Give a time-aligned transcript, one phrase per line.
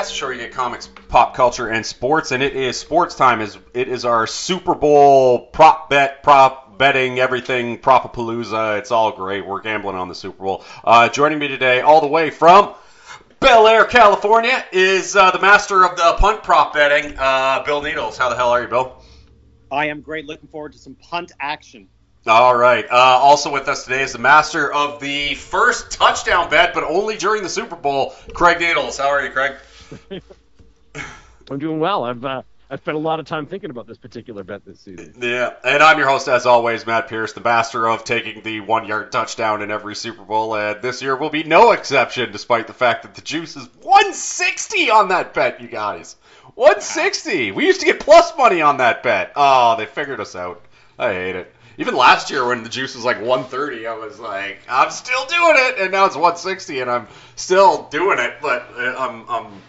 [0.00, 2.32] Podcast, show where you get comics, pop culture, and sports.
[2.32, 3.40] And it is sports time.
[3.40, 8.78] Is it is our Super Bowl prop bet, prop betting, everything, propapalooza.
[8.78, 9.46] It's all great.
[9.46, 10.64] We're gambling on the Super Bowl.
[10.82, 12.72] Uh, joining me today, all the way from
[13.40, 18.16] Bel Air, California, is uh, the master of the punt prop betting, uh, Bill Needles.
[18.16, 19.02] How the hell are you, Bill?
[19.70, 20.24] I am great.
[20.24, 21.88] Looking forward to some punt action.
[22.26, 22.86] All right.
[22.90, 27.16] Uh, also with us today is the master of the first touchdown bet, but only
[27.16, 28.96] during the Super Bowl, Craig Needles.
[28.96, 29.56] How are you, Craig?
[31.50, 32.04] I'm doing well.
[32.04, 35.14] I've uh, I've spent a lot of time thinking about this particular bet this season.
[35.20, 38.86] Yeah, and I'm your host as always, Matt Pierce, the master of taking the one
[38.86, 42.72] yard touchdown in every Super Bowl, and this year will be no exception, despite the
[42.72, 46.14] fact that the juice is 160 on that bet, you guys.
[46.54, 47.50] 160.
[47.50, 49.32] We used to get plus money on that bet.
[49.34, 50.64] Oh, they figured us out.
[50.96, 51.52] I hate it.
[51.78, 55.54] Even last year when the juice was like 130, I was like, I'm still doing
[55.56, 59.62] it, and now it's 160, and I'm still doing it, but uh, I'm I'm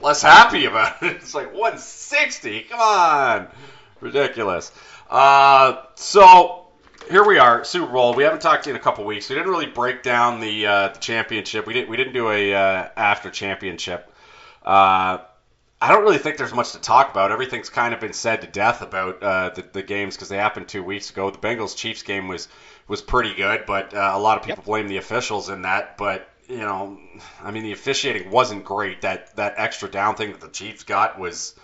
[0.00, 1.16] less happy about it.
[1.22, 2.62] It's like 160.
[2.62, 3.48] Come on,
[4.00, 4.72] ridiculous.
[5.10, 6.66] Uh, so
[7.10, 8.14] here we are, Super Bowl.
[8.14, 9.28] We haven't talked to you in a couple weeks.
[9.28, 11.66] We didn't really break down the uh, the championship.
[11.66, 14.12] We didn't we didn't do a uh, after championship.
[14.64, 15.18] Uh,
[15.80, 17.30] I don't really think there's much to talk about.
[17.30, 20.68] Everything's kind of been said to death about uh, the, the games because they happened
[20.68, 21.30] two weeks ago.
[21.30, 22.48] The Bengals Chiefs game was
[22.88, 24.66] was pretty good, but uh, a lot of people yep.
[24.66, 25.96] blame the officials in that.
[25.96, 26.98] But you know,
[27.42, 29.02] I mean, the officiating wasn't great.
[29.02, 31.54] That that extra down thing that the Chiefs got was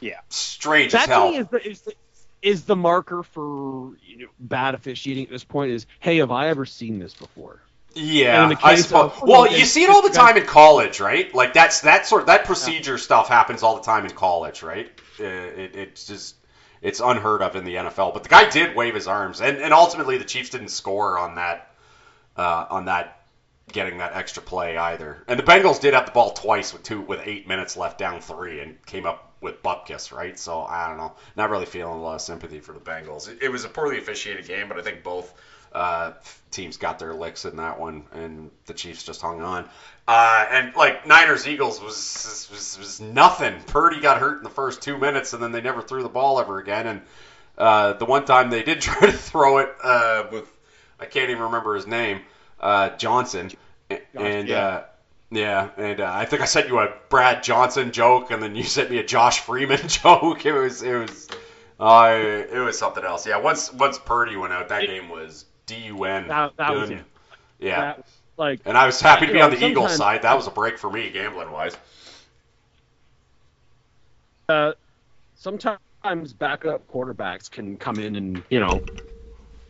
[0.00, 1.32] yeah strange that as hell.
[1.32, 1.94] Is the, is the,
[2.42, 5.72] is the marker for you know, bad officiating at this point?
[5.72, 7.62] Is hey, have I ever seen this before?
[7.94, 9.12] Yeah, I suppose.
[9.12, 11.34] Of, well, you see it all the time in college, right?
[11.34, 12.98] Like that's that sort that procedure yeah.
[12.98, 14.90] stuff happens all the time in college, right?
[15.18, 16.36] It, it, it's just
[16.80, 18.14] it's unheard of in the NFL.
[18.14, 21.36] But the guy did wave his arms, and, and ultimately the Chiefs didn't score on
[21.36, 21.70] that
[22.36, 23.21] uh, on that
[23.72, 25.22] getting that extra play either.
[25.28, 28.20] And the Bengals did have the ball twice with two with eight minutes left, down
[28.20, 30.38] three, and came up with Bupkis, right?
[30.38, 33.28] So I don't know, not really feeling a lot of sympathy for the Bengals.
[33.28, 35.32] It, it was a poorly officiated game, but I think both
[35.74, 36.12] uh,
[36.50, 39.68] teams got their licks in that one, and the Chiefs just hung on.
[40.06, 43.54] Uh, and like Niners Eagles was, was was nothing.
[43.66, 46.40] Purdy got hurt in the first two minutes, and then they never threw the ball
[46.40, 46.86] ever again.
[46.86, 47.02] And
[47.58, 50.50] uh, the one time they did try to throw it uh, with
[51.02, 52.20] I can't even remember his name,
[52.62, 53.50] uh, Johnson,
[54.14, 54.58] and yeah.
[54.58, 54.84] Uh,
[55.32, 58.64] yeah, and uh, I think I sent you a Brad Johnson joke, and then you
[58.64, 60.44] sent me a Josh Freeman joke.
[60.44, 61.28] It was it was
[61.80, 62.14] uh,
[62.52, 63.26] it was something else.
[63.26, 66.28] Yeah, once once Purdy went out, that game was D U N.
[66.28, 67.04] That, that was it.
[67.58, 67.80] Yeah.
[67.80, 68.06] That,
[68.36, 70.22] like, and I was happy to be know, on the Eagles side.
[70.22, 71.76] That was a break for me, gambling wise.
[74.48, 74.72] Uh,
[75.34, 78.84] sometimes backup quarterbacks can come in and you know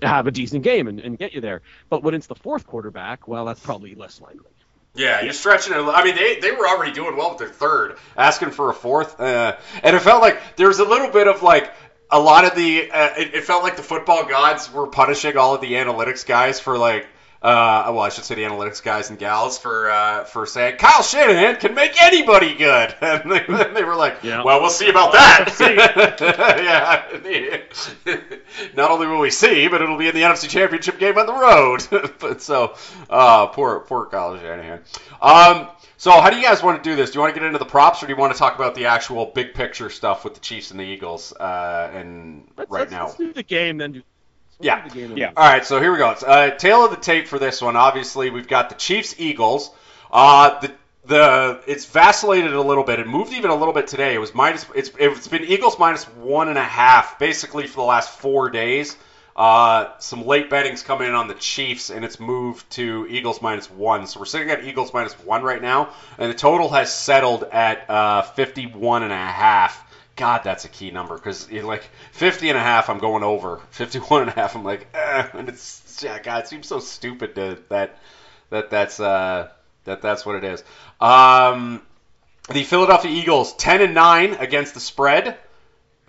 [0.09, 1.63] have a decent game and, and get you there.
[1.89, 4.51] But when it's the fourth quarterback, well, that's probably less likely.
[4.95, 5.79] Yeah, you're stretching it.
[5.79, 9.19] I mean, they, they were already doing well with their third, asking for a fourth,
[9.19, 11.73] uh, and it felt like there was a little bit of like
[12.11, 12.91] a lot of the.
[12.91, 16.61] Uh, it, it felt like the football gods were punishing all of the analytics guys
[16.61, 17.07] for like
[17.43, 21.03] uh, well, I should say the analytics guys and gals for uh, for saying Kyle
[21.03, 23.41] Shanahan can make anybody good, and they,
[23.75, 24.45] they were like, yeah.
[24.45, 25.57] "Well, we'll see about that."
[28.07, 28.17] yeah.
[28.77, 31.33] Not only will we see, but it'll be in the NFC Championship game on the
[31.33, 32.13] road.
[32.21, 32.77] but so,
[33.11, 34.81] uh, poor poor Kyle Shanahan.
[35.21, 37.11] Um, so how do you guys want to do this?
[37.11, 38.77] Do you want to get into the props, or do you want to talk about
[38.77, 41.33] the actual big picture stuff with the Chiefs and the Eagles?
[41.33, 44.05] Uh, and let's, right let's, now, let's do the game, then
[44.63, 44.89] yeah.
[45.17, 45.33] yeah.
[45.37, 46.09] All right, so here we go.
[46.09, 47.77] Uh, tale of the tape for this one.
[47.77, 49.71] Obviously, we've got the Chiefs Eagles.
[50.11, 50.73] Uh, the
[51.05, 53.01] the it's vacillated a little bit.
[53.01, 54.15] It moved even a little bit today.
[54.15, 54.67] It was minus.
[54.75, 58.97] It's it's been Eagles minus one and a half basically for the last four days.
[59.35, 63.71] Uh, some late betting's coming in on the Chiefs, and it's moved to Eagles minus
[63.71, 64.07] one.
[64.07, 65.89] So we're sitting at Eagles minus one right now,
[66.19, 69.89] and the total has settled at uh, 51 and a half.
[70.17, 73.61] God, that's a key number because like 50 and a half, I'm going over.
[73.71, 75.29] 51 and a half, I'm like, eh.
[75.35, 77.99] and it's yeah, God, it seems so stupid to that
[78.51, 79.49] that that's uh
[79.85, 80.63] that that's what it is.
[81.01, 81.83] Um,
[82.51, 85.37] the Philadelphia Eagles 10 and 9 against the spread.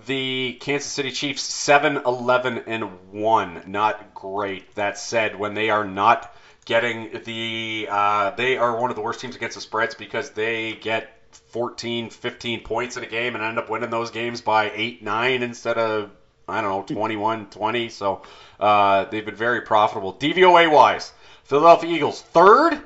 [0.05, 3.63] The Kansas City Chiefs 7 11 and 1.
[3.67, 4.75] Not great.
[4.75, 6.33] That said, when they are not
[6.65, 10.73] getting the uh, they are one of the worst teams against the spreads because they
[10.73, 15.03] get 14, 15 points in a game and end up winning those games by 8,
[15.03, 16.11] 9 instead of,
[16.47, 17.89] I don't know, 21, 20.
[17.89, 18.21] So
[18.59, 20.13] uh, they've been very profitable.
[20.13, 21.11] DVOA wise,
[21.43, 22.79] Philadelphia Eagles, third.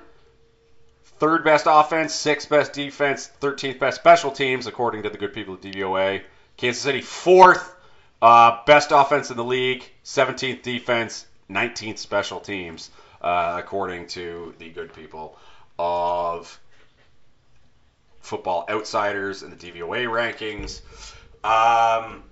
[1.19, 5.55] Third best offense, sixth best defense, 13th best special teams, according to the good people
[5.55, 6.21] at DVOA.
[6.57, 7.75] Kansas City, fourth.
[8.21, 12.89] Uh, best offense in the league, 17th defense, 19th special teams,
[13.21, 15.37] uh, according to the good people
[15.77, 16.59] of
[18.27, 20.81] Football Outsiders and the DVOA rankings.
[21.43, 22.23] Um,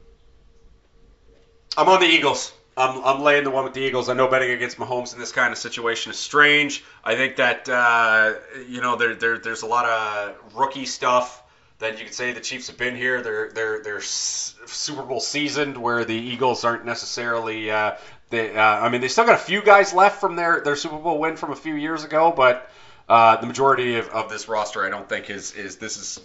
[1.77, 2.53] I'm on the Eagles.
[2.77, 4.09] I'm, I'm laying the one with the Eagles.
[4.09, 6.83] I know betting against Mahomes in this kind of situation is strange.
[7.03, 8.33] I think that uh,
[8.67, 11.41] you know there, there there's a lot of rookie stuff
[11.79, 13.21] that you could say the Chiefs have been here.
[13.21, 17.71] They're they're they're Super Bowl seasoned, where the Eagles aren't necessarily.
[17.71, 17.95] Uh,
[18.29, 20.97] they, uh, I mean, they still got a few guys left from their their Super
[20.97, 22.69] Bowl win from a few years ago, but
[23.07, 26.19] uh, the majority of, of this roster, I don't think is is this is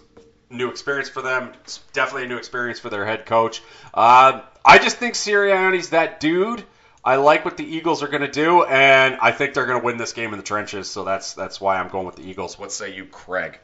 [0.51, 1.53] new experience for them.
[1.63, 3.63] It's definitely a new experience for their head coach.
[3.95, 6.65] Uh, I just think Sirianni's that dude.
[7.03, 9.85] I like what the Eagles are going to do, and I think they're going to
[9.85, 10.91] win this game in the trenches.
[10.91, 12.59] So that's that's why I'm going with the Eagles.
[12.59, 13.59] What say you, Craig?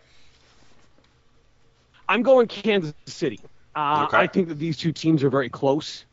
[2.09, 3.41] I'm going Kansas City.
[3.75, 4.17] Uh, okay.
[4.17, 6.05] I think that these two teams are very close.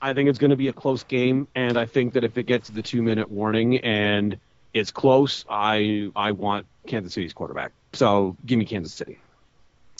[0.00, 2.44] I think it's going to be a close game, and I think that if it
[2.44, 4.38] gets to the two minute warning and
[4.78, 7.72] it's close, I I want Kansas City's quarterback.
[7.92, 9.18] So give me Kansas City.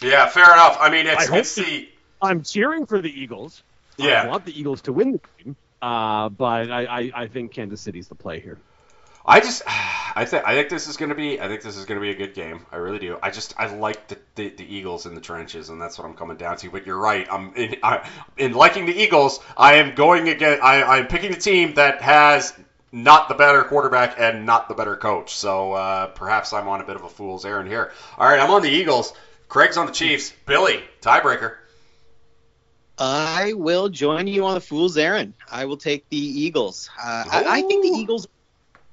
[0.03, 0.79] Yeah, fair enough.
[0.81, 1.89] I mean, it's, I it's the.
[2.23, 3.63] I'm cheering for the Eagles.
[3.97, 4.23] Yeah.
[4.23, 7.81] I want the Eagles to win the game, uh, but I, I, I think Kansas
[7.81, 8.59] City's the play here.
[9.27, 11.85] I just, I think, I think this is going to be, I think this is
[11.85, 12.65] going to be a good game.
[12.73, 13.19] I really do.
[13.23, 16.15] I just, I like the, the, the, Eagles in the trenches, and that's what I'm
[16.15, 16.71] coming down to.
[16.71, 17.27] But you're right.
[17.31, 19.41] I'm in, I, in liking the Eagles.
[19.57, 20.61] I am going again.
[20.63, 22.59] I, I'm picking the team that has
[22.93, 25.35] not the better quarterback and not the better coach.
[25.35, 27.93] So uh, perhaps I'm on a bit of a fool's errand here.
[28.17, 29.13] All right, I'm on the Eagles.
[29.49, 30.33] Craig's on the Chiefs.
[30.47, 31.57] Billy, tiebreaker.
[32.99, 35.35] I will join you on the fool's errand.
[35.51, 36.91] I will take the Eagles.
[36.99, 38.27] Uh, I, I, think the Eagles.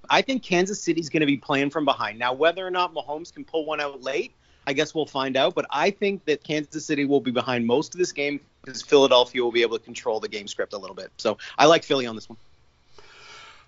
[0.09, 2.19] I think Kansas City's going to be playing from behind.
[2.19, 4.33] Now, whether or not Mahomes can pull one out late,
[4.67, 5.55] I guess we'll find out.
[5.55, 9.43] But I think that Kansas City will be behind most of this game because Philadelphia
[9.43, 11.11] will be able to control the game script a little bit.
[11.17, 12.37] So I like Philly on this one.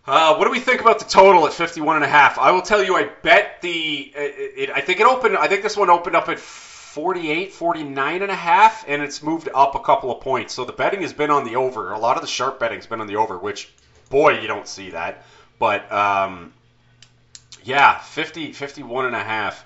[0.07, 2.39] Uh, what do we think about the total at 51 and a half?
[2.39, 4.13] I will tell you, I bet the.
[4.15, 5.35] It, it, I think it opened.
[5.37, 9.49] I think this one opened up at 48, 49 and a half, and it's moved
[9.53, 10.53] up a couple of points.
[10.53, 11.91] So the betting has been on the over.
[11.91, 13.69] A lot of the sharp betting's been on the over, which,
[14.09, 15.25] boy, you don't see that.
[15.59, 16.53] But, um,
[17.65, 19.65] yeah, 50, 51 and a half,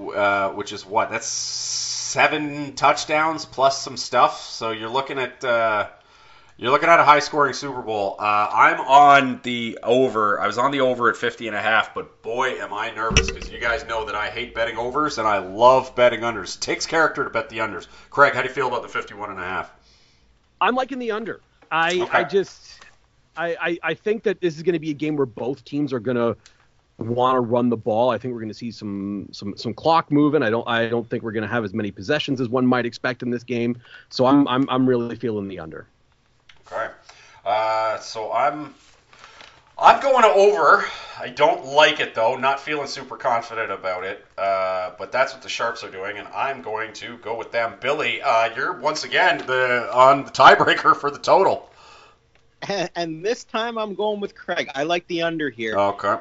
[0.00, 1.10] uh, which is what?
[1.10, 4.42] That's seven touchdowns plus some stuff.
[4.42, 5.44] So you're looking at.
[5.44, 5.90] Uh,
[6.58, 8.16] you're looking at a high scoring Super Bowl.
[8.18, 10.40] Uh, I'm on the over.
[10.40, 13.30] I was on the over at 50 and a half, but boy, am I nervous
[13.30, 16.56] because you guys know that I hate betting overs and I love betting unders.
[16.56, 17.86] It takes character to bet the unders.
[18.10, 19.70] Craig, how do you feel about the 51 and a half?
[20.60, 21.40] I'm liking the under.
[21.70, 22.18] I, okay.
[22.18, 22.80] I just,
[23.36, 25.92] I, I, I think that this is going to be a game where both teams
[25.92, 26.36] are going to
[26.98, 28.10] want to run the ball.
[28.10, 30.42] I think we're going to see some some some clock moving.
[30.42, 32.84] I don't I don't think we're going to have as many possessions as one might
[32.84, 33.80] expect in this game.
[34.08, 35.86] So I'm I'm I'm really feeling the under.
[36.70, 36.88] Okay.
[37.44, 38.74] Uh, so I'm
[39.78, 40.84] I'm going over.
[41.18, 42.36] I don't like it though.
[42.36, 44.24] Not feeling super confident about it.
[44.36, 47.74] Uh, but that's what the sharps are doing, and I'm going to go with them.
[47.80, 51.70] Billy, uh, you're once again the on the tiebreaker for the total.
[52.62, 54.68] And, and, this time I'm going with Craig.
[54.74, 55.76] I like the under here.
[55.76, 56.16] Okay.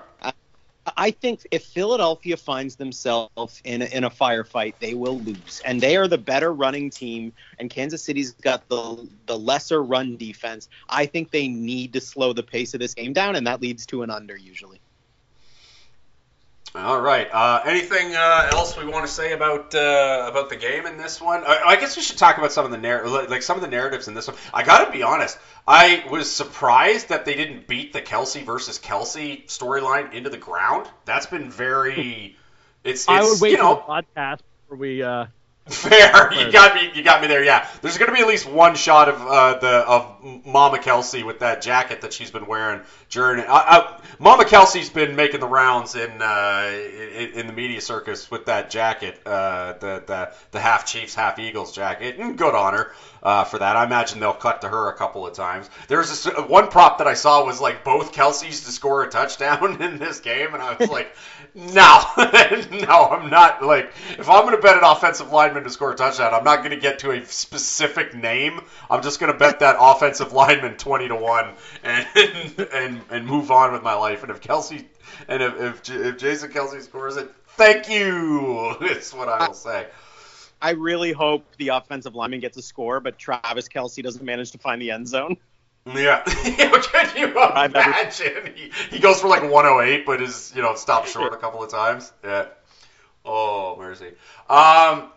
[0.97, 5.81] I think if Philadelphia finds themselves in a, in a firefight, they will lose, and
[5.81, 7.33] they are the better running team.
[7.59, 10.67] And Kansas City's got the the lesser run defense.
[10.89, 13.85] I think they need to slow the pace of this game down, and that leads
[13.87, 14.81] to an under usually.
[16.75, 17.27] All right.
[17.31, 21.21] Uh, anything uh, else we want to say about uh, about the game in this
[21.21, 21.43] one?
[21.45, 23.69] I, I, guess we should talk about some of the narr- like some of the
[23.69, 24.37] narratives in this one.
[24.53, 25.37] I got to be honest.
[25.67, 30.87] I was surprised that they didn't beat the Kelce versus Kelce storyline into the ground.
[31.05, 32.35] That's been very.
[32.83, 35.25] It's, it's I would wait you know, for the podcast before we uh,
[35.69, 36.91] Fair, you got me.
[36.93, 37.43] You got me there.
[37.43, 41.25] Yeah, there's going to be at least one shot of uh, the of Mama Kelce
[41.25, 43.43] with that jacket that she's been wearing during.
[43.43, 48.31] Uh, uh, Mama Kelce's been making the rounds in, uh, in, in the media circus
[48.31, 52.73] with that jacket, uh, the the the half Chiefs, half Eagles jacket, and good on
[52.73, 53.75] her uh, for that.
[53.75, 55.69] I imagine they'll cut to her a couple of times.
[55.87, 59.81] There's this one prop that I saw was like both Kelce's to score a touchdown
[59.81, 61.13] in this game, and I was like,
[61.57, 62.03] no,
[62.71, 63.63] no, I'm not.
[63.63, 66.57] Like, if I'm going to bet an offensive lineman to score a touchdown, I'm not
[66.57, 68.61] going to get to a specific name.
[68.91, 72.05] I'm just going to bet that offensive lineman twenty to one and
[72.73, 74.21] and and move on with my life.
[74.21, 74.85] And if Kelce
[75.27, 78.75] and if if, if Jason Kelce scores it, thank you.
[78.81, 79.87] It's what I will say.
[80.61, 84.59] I really hope the offensive lineman gets a score, but Travis Kelce doesn't manage to
[84.59, 85.37] find the end zone.
[85.95, 88.53] Yeah, can you imagine?
[88.55, 91.69] He, he goes for like 108, but is you know stopped short a couple of
[91.71, 92.11] times.
[92.23, 92.45] Yeah.
[93.23, 94.11] Oh mercy.
[94.49, 95.11] Um,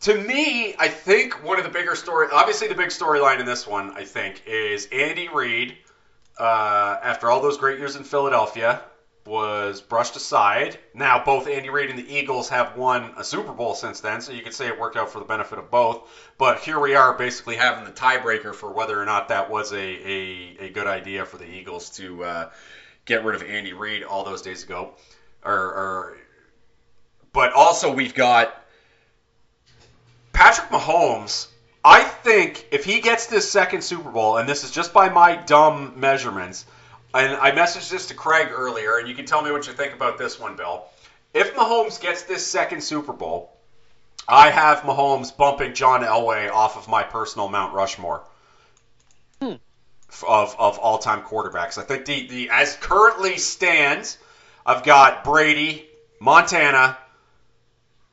[0.00, 3.66] to me, I think one of the bigger story, obviously the big storyline in this
[3.66, 5.76] one, I think, is Andy Reid.
[6.38, 8.80] Uh, after all those great years in Philadelphia,
[9.26, 10.78] was brushed aside.
[10.94, 14.32] Now both Andy Reid and the Eagles have won a Super Bowl since then, so
[14.32, 16.08] you could say it worked out for the benefit of both.
[16.38, 19.76] But here we are, basically having the tiebreaker for whether or not that was a
[19.78, 22.50] a, a good idea for the Eagles to uh,
[23.04, 24.94] get rid of Andy Reid all those days ago.
[25.44, 26.16] Or, or,
[27.32, 28.54] but also we've got
[30.32, 31.46] Patrick Mahomes.
[31.82, 35.34] I think if he gets this second Super Bowl, and this is just by my
[35.34, 36.66] dumb measurements
[37.14, 39.94] and I messaged this to Craig earlier, and you can tell me what you think
[39.94, 40.84] about this one, Bill.
[41.34, 43.52] If Mahomes gets this second Super Bowl,
[44.28, 48.22] I have Mahomes bumping John Elway off of my personal Mount Rushmore
[49.40, 49.54] hmm.
[50.26, 51.78] of, of all time quarterbacks.
[51.78, 54.18] I think the, the as currently stands,
[54.64, 55.86] I've got Brady,
[56.20, 56.96] Montana,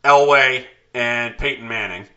[0.04, 2.08] Elway, and Peyton Manning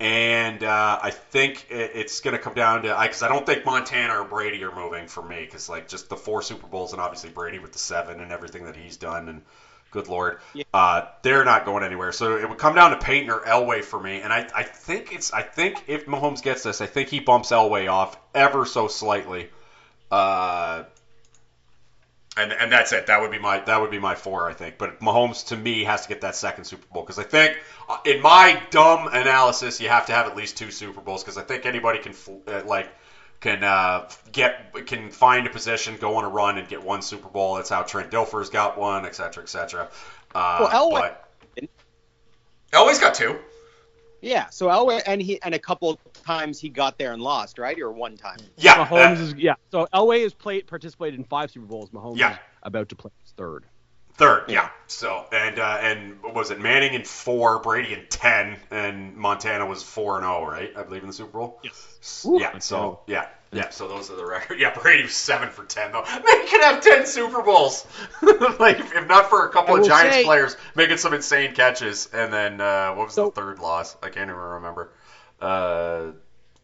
[0.00, 3.66] and uh, I think it's going to come down to because I, I, don't think
[3.66, 7.02] Montana or Brady are moving for me because like just the four Super Bowls and
[7.02, 9.42] obviously Brady with the seven and everything that he's done and
[9.90, 10.64] good lord, yeah.
[10.72, 12.12] uh, they're not going anywhere.
[12.12, 15.12] So it would come down to Peyton or Elway for me, and I, I think
[15.12, 18.88] it's I think if Mahomes gets this, I think he bumps Elway off ever so
[18.88, 19.50] slightly.
[20.10, 20.84] Uh,
[22.40, 23.06] and and that's it.
[23.06, 24.78] That would be my that would be my four, I think.
[24.78, 27.98] But Mahomes to me has to get that second Super Bowl because I think uh,
[28.04, 31.42] in my dumb analysis, you have to have at least two Super Bowls because I
[31.42, 32.14] think anybody can
[32.48, 32.88] uh, like
[33.40, 37.28] can uh, get can find a position, go on a run, and get one Super
[37.28, 37.56] Bowl.
[37.56, 39.88] That's how Trent Dilfer's got one, et cetera, et cetera.
[40.34, 41.14] Uh, well, Elway,
[41.56, 41.68] but
[42.72, 43.38] Elway's got two.
[44.22, 45.98] Yeah, so Elway and he and a couple
[46.30, 47.78] times he got there and lost, right?
[47.80, 48.38] Or one time.
[48.56, 49.54] Yeah, Mahomes uh, is yeah.
[49.70, 51.90] So Elway has played participated in five Super Bowls.
[51.90, 52.32] Mahomes yeah.
[52.32, 53.64] is about to play his third.
[54.14, 54.68] Third, yeah.
[54.86, 59.82] So and uh, and was it Manning in four, Brady in ten, and Montana was
[59.82, 60.72] four and zero, oh, right?
[60.76, 61.58] I believe in the Super Bowl.
[61.64, 62.26] Yes.
[62.30, 62.58] yeah.
[62.58, 63.70] So yeah, yeah.
[63.70, 64.60] So those are the records.
[64.60, 66.02] Yeah, Brady was seven for ten though.
[66.02, 67.86] Man, could have ten Super Bowls.
[68.60, 72.30] like if not for a couple of Giants say, players making some insane catches, and
[72.30, 73.96] then uh, what was so, the third loss?
[74.02, 74.90] I can't even remember.
[75.40, 76.12] Uh,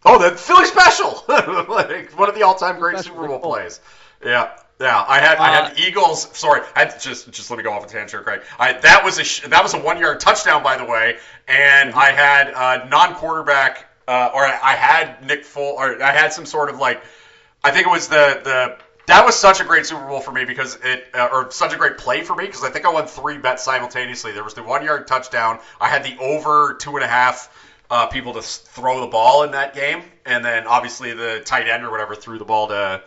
[0.04, 3.80] oh, the Philly Special, like one of the all-time great Super Bowl plays.
[4.25, 4.50] Yeah.
[4.78, 6.37] Yeah, I had uh, I had uh, Eagles.
[6.37, 8.42] Sorry, I had just just let me go off a tangent, Craig.
[8.59, 11.16] I, that was a that was a one yard touchdown, by the way,
[11.49, 11.95] and.
[11.95, 16.33] I had uh, non quarterback, uh, or I, I had Nick Full, or I had
[16.33, 17.02] some sort of like,
[17.64, 20.45] I think it was the the that was such a great Super Bowl for me
[20.45, 23.06] because it, uh, or such a great play for me because I think I won
[23.06, 24.33] three bets simultaneously.
[24.33, 25.61] There was the one yard touchdown.
[25.80, 27.49] I had the over two and a half
[27.90, 31.85] uh, people to throw the ball in that game, and then obviously the tight end
[31.85, 33.02] or whatever threw the ball to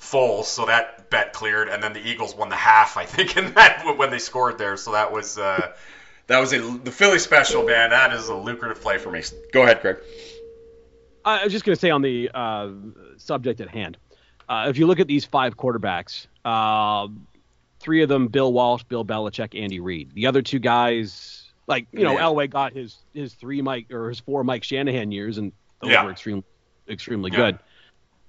[0.00, 3.54] Foles, so that bet cleared, and then the Eagles won the half, I think, in
[3.54, 4.76] that when they scored there.
[4.76, 5.72] So that was uh,
[6.26, 7.90] that was a the Philly special, man.
[7.90, 9.22] That is a lucrative play for me.
[9.52, 9.96] Go ahead, Craig.
[11.24, 12.70] I was just going to say on the uh,
[13.16, 13.96] subject at hand.
[14.48, 17.08] Uh, if you look at these five quarterbacks, uh,
[17.80, 20.12] three of them, Bill Walsh, Bill Belichick, Andy Reid.
[20.14, 22.20] The other two guys, like you know, yeah.
[22.20, 26.04] Elway got his his three Mike or his four Mike Shanahan years, and those yeah.
[26.04, 26.44] were extremely
[26.88, 27.36] extremely yeah.
[27.36, 27.58] good.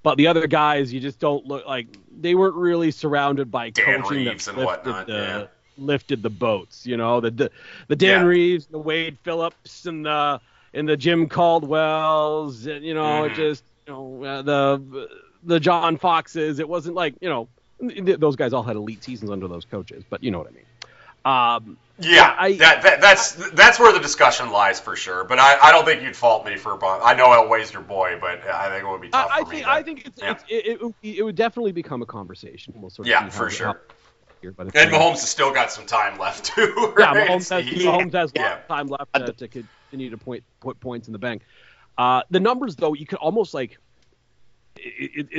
[0.04, 1.88] But the other guys, you just don't look like
[2.20, 6.86] they weren't really surrounded by Dan coaching Reeves that lifted whatnot, the lifted the boats.
[6.86, 7.52] You know, the the,
[7.88, 8.26] the Dan.
[8.26, 10.40] Reeves, the Wade Phillips, and the
[10.74, 12.68] and the Jim Caldwell's.
[12.68, 15.10] And, you know, it just you know uh, the
[15.44, 16.60] the John Foxes.
[16.60, 17.48] It wasn't like you know
[17.80, 20.64] those guys all had elite seasons under those coaches, but you know what I mean.
[21.26, 25.24] Um, yeah, I, that, that, that's that's where the discussion lies for sure.
[25.24, 26.84] But I, I don't think you'd fault me for.
[26.84, 29.66] I know Elway's your boy, but I think it would be tough I, for think,
[29.66, 29.72] me.
[29.72, 30.32] I think it's, yeah.
[30.32, 32.74] it's, it, it, it, would definitely become a conversation.
[32.78, 33.82] We'll sort of yeah, for sure.
[34.42, 36.94] Here, and Mahomes has still got some time left too.
[36.96, 37.16] Right?
[37.16, 38.60] Yeah, Mahomes has, Mahomes has yeah.
[38.68, 41.42] time left to, to continue to point put points in the bank.
[41.98, 43.80] Uh, the numbers, though, you could almost like.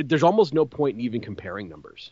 [0.03, 2.11] there's almost no point in even comparing numbers.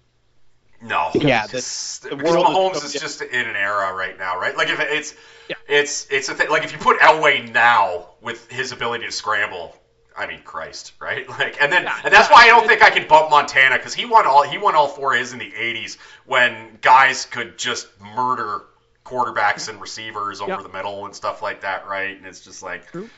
[0.82, 1.10] No.
[1.16, 1.46] Yeah.
[1.46, 4.56] Because Mahomes is, is just in an era right now, right?
[4.56, 5.16] Like if it's
[5.50, 5.56] yeah.
[5.68, 6.50] it's it's a thing.
[6.50, 9.76] Like if you put Elway now with his ability to scramble,
[10.16, 11.28] I mean Christ, right?
[11.40, 13.94] Like and then yeah, and that's why I don't think I can bump Montana because
[13.94, 17.58] he won all he won all four of his in the '80s when guys could
[17.58, 18.64] just murder
[19.08, 20.64] quarterbacks and receivers over yep.
[20.64, 22.18] the middle and stuff like that, right?
[22.18, 23.10] And it's just like, True.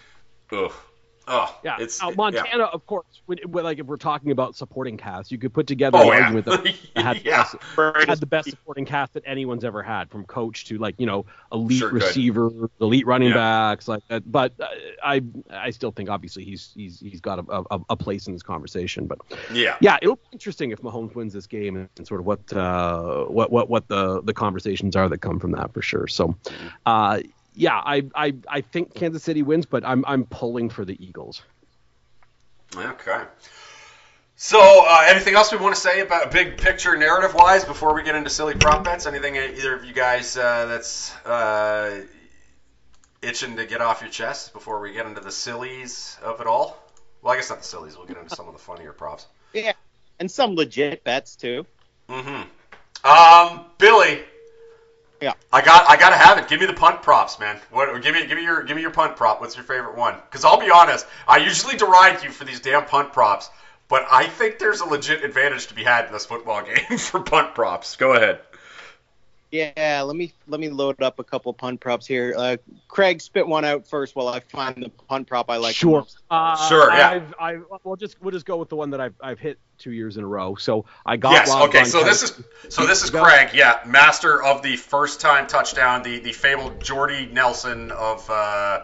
[0.51, 0.71] ugh.
[1.31, 1.77] Oh, yeah.
[1.79, 2.65] It's, now, Montana, yeah.
[2.65, 6.00] of course, when, when, like if we're talking about supporting cast, you could put together
[6.00, 6.24] oh, an yeah.
[6.24, 7.43] argument that had, yeah.
[7.43, 7.55] best,
[8.07, 11.25] had, the best supporting cast that anyone's ever had, from coach to like you know
[11.51, 12.71] elite sure receiver, could.
[12.81, 14.29] elite running backs, like that.
[14.29, 14.67] But uh,
[15.03, 15.21] I
[15.51, 19.05] I still think obviously he's he's he's got a, a, a, place in this conversation.
[19.05, 19.19] But
[19.53, 22.51] yeah, yeah, it'll be interesting if Mahomes wins this game and, and sort of what
[22.53, 26.07] uh, what what what the the conversations are that come from that for sure.
[26.07, 26.67] So, mm-hmm.
[26.88, 27.19] uh,
[27.59, 31.41] yeah, I, I I think Kansas City wins, but I'm I'm pulling for the Eagles.
[32.73, 33.23] Okay.
[34.37, 38.03] So, uh, anything else we want to say about big picture narrative wise before we
[38.03, 39.05] get into silly prop bets?
[39.05, 41.99] Anything either of you guys uh, that's uh,
[43.21, 46.81] itching to get off your chest before we get into the sillies of it all?
[47.21, 47.97] Well, I guess not the sillies.
[47.97, 49.27] We'll get into some of the funnier props.
[49.51, 49.73] Yeah,
[50.17, 51.65] and some legit bets too.
[52.07, 53.05] Mm-hmm.
[53.05, 54.21] Um, Billy.
[55.21, 55.33] Yeah.
[55.51, 56.47] I got I gotta have it.
[56.47, 57.59] Give me the punt props, man.
[57.71, 59.41] What give me give me your give me your punt prop.
[59.41, 60.15] What's your favorite one?
[60.29, 63.49] Because I'll be honest, I usually deride you for these damn punt props,
[63.89, 67.19] but I think there's a legit advantage to be had in this football game for
[67.19, 67.95] punt props.
[67.97, 68.39] Go ahead.
[69.51, 72.36] Yeah, let me let me load up a couple pun props here.
[72.38, 75.75] Uh, Craig, spit one out first while I find the pun prop I like.
[75.75, 76.06] Sure.
[76.29, 76.94] Uh, sure.
[76.94, 77.10] Yeah.
[77.10, 79.91] I've, I've, we'll just we'll just go with the one that I've I've hit two
[79.91, 80.53] years in a row.
[80.53, 81.32] So I got.
[81.32, 81.51] Yes.
[81.51, 81.84] Okay.
[81.84, 82.39] So this is
[82.70, 83.50] so this is Craig.
[83.56, 88.29] Yeah, master of the first time touchdown, the the fabled Jordy Nelson of.
[88.29, 88.82] Uh,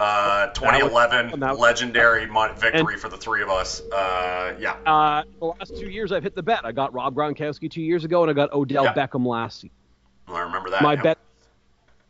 [0.00, 3.80] uh, 2011 legendary victory and, for the three of us.
[3.82, 4.72] Uh, yeah.
[4.84, 6.64] Uh, the last two years I've hit the bet.
[6.64, 8.94] I got Rob Gronkowski two years ago, and I got Odell yeah.
[8.94, 9.76] Beckham last season.
[10.34, 10.82] I remember that.
[10.82, 11.18] My bet,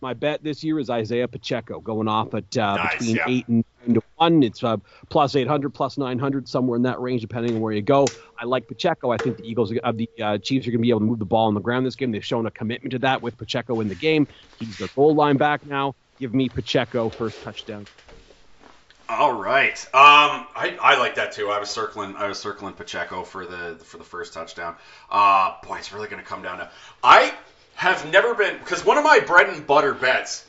[0.00, 3.24] my bet this year is Isaiah Pacheco going off at uh, nice, between yeah.
[3.28, 4.42] eight and nine to one.
[4.42, 7.72] It's uh, plus eight hundred, plus nine hundred, somewhere in that range, depending on where
[7.72, 8.12] you go.
[8.38, 9.10] I like Pacheco.
[9.10, 11.18] I think the Eagles, uh, the uh, Chiefs, are going to be able to move
[11.18, 12.10] the ball on the ground this game.
[12.10, 14.26] They've shown a commitment to that with Pacheco in the game.
[14.58, 15.94] He's the goal line back now.
[16.18, 17.86] Give me Pacheco first touchdown.
[19.08, 19.78] All right.
[19.86, 21.50] Um, I, I like that too.
[21.50, 24.76] I was circling I was circling Pacheco for the for the first touchdown.
[25.10, 26.70] Uh, boy, it's really going to come down to
[27.02, 27.34] I
[27.82, 30.46] have never been because one of my bread and butter bets.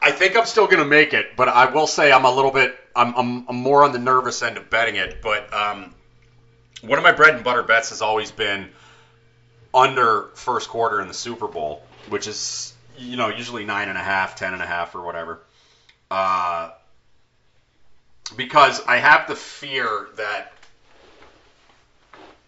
[0.00, 2.52] I think I'm still going to make it, but I will say I'm a little
[2.52, 5.20] bit I'm, I'm, I'm more on the nervous end of betting it.
[5.20, 5.94] But um,
[6.80, 8.70] one of my bread and butter bets has always been
[9.74, 14.02] under first quarter in the Super Bowl, which is you know usually nine and a
[14.02, 15.40] half, ten and a half, or whatever.
[16.10, 16.70] Uh,
[18.34, 20.52] because I have the fear that,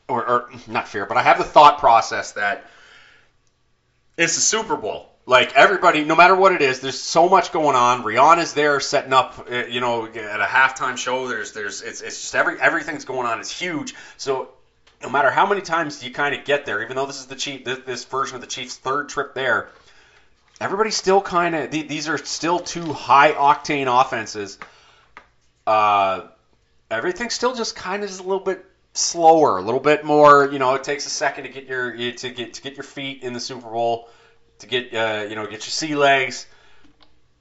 [0.08, 2.64] or, or not fear, but I have the thought process that
[4.16, 5.08] it's the Super Bowl.
[5.26, 8.02] Like everybody, no matter what it is, there's so much going on.
[8.02, 11.28] Rihanna's there setting up, uh, you know, at a halftime show.
[11.28, 13.38] There's, there's, it's, it's just every, everything's going on.
[13.38, 13.94] It's huge.
[14.16, 14.48] So
[15.02, 17.36] no matter how many times you kind of get there, even though this is the
[17.36, 19.68] Chief, this, this version of the Chiefs' third trip there,
[20.60, 24.58] everybody's still kind of, these are still two high octane offenses.
[25.66, 26.22] Uh,
[26.90, 30.50] everything's still just kind of a little bit slower, a little bit more.
[30.50, 33.22] You know, it takes a second to get your to get to get your feet
[33.22, 34.08] in the Super Bowl,
[34.58, 36.46] to get uh, you know get your sea legs,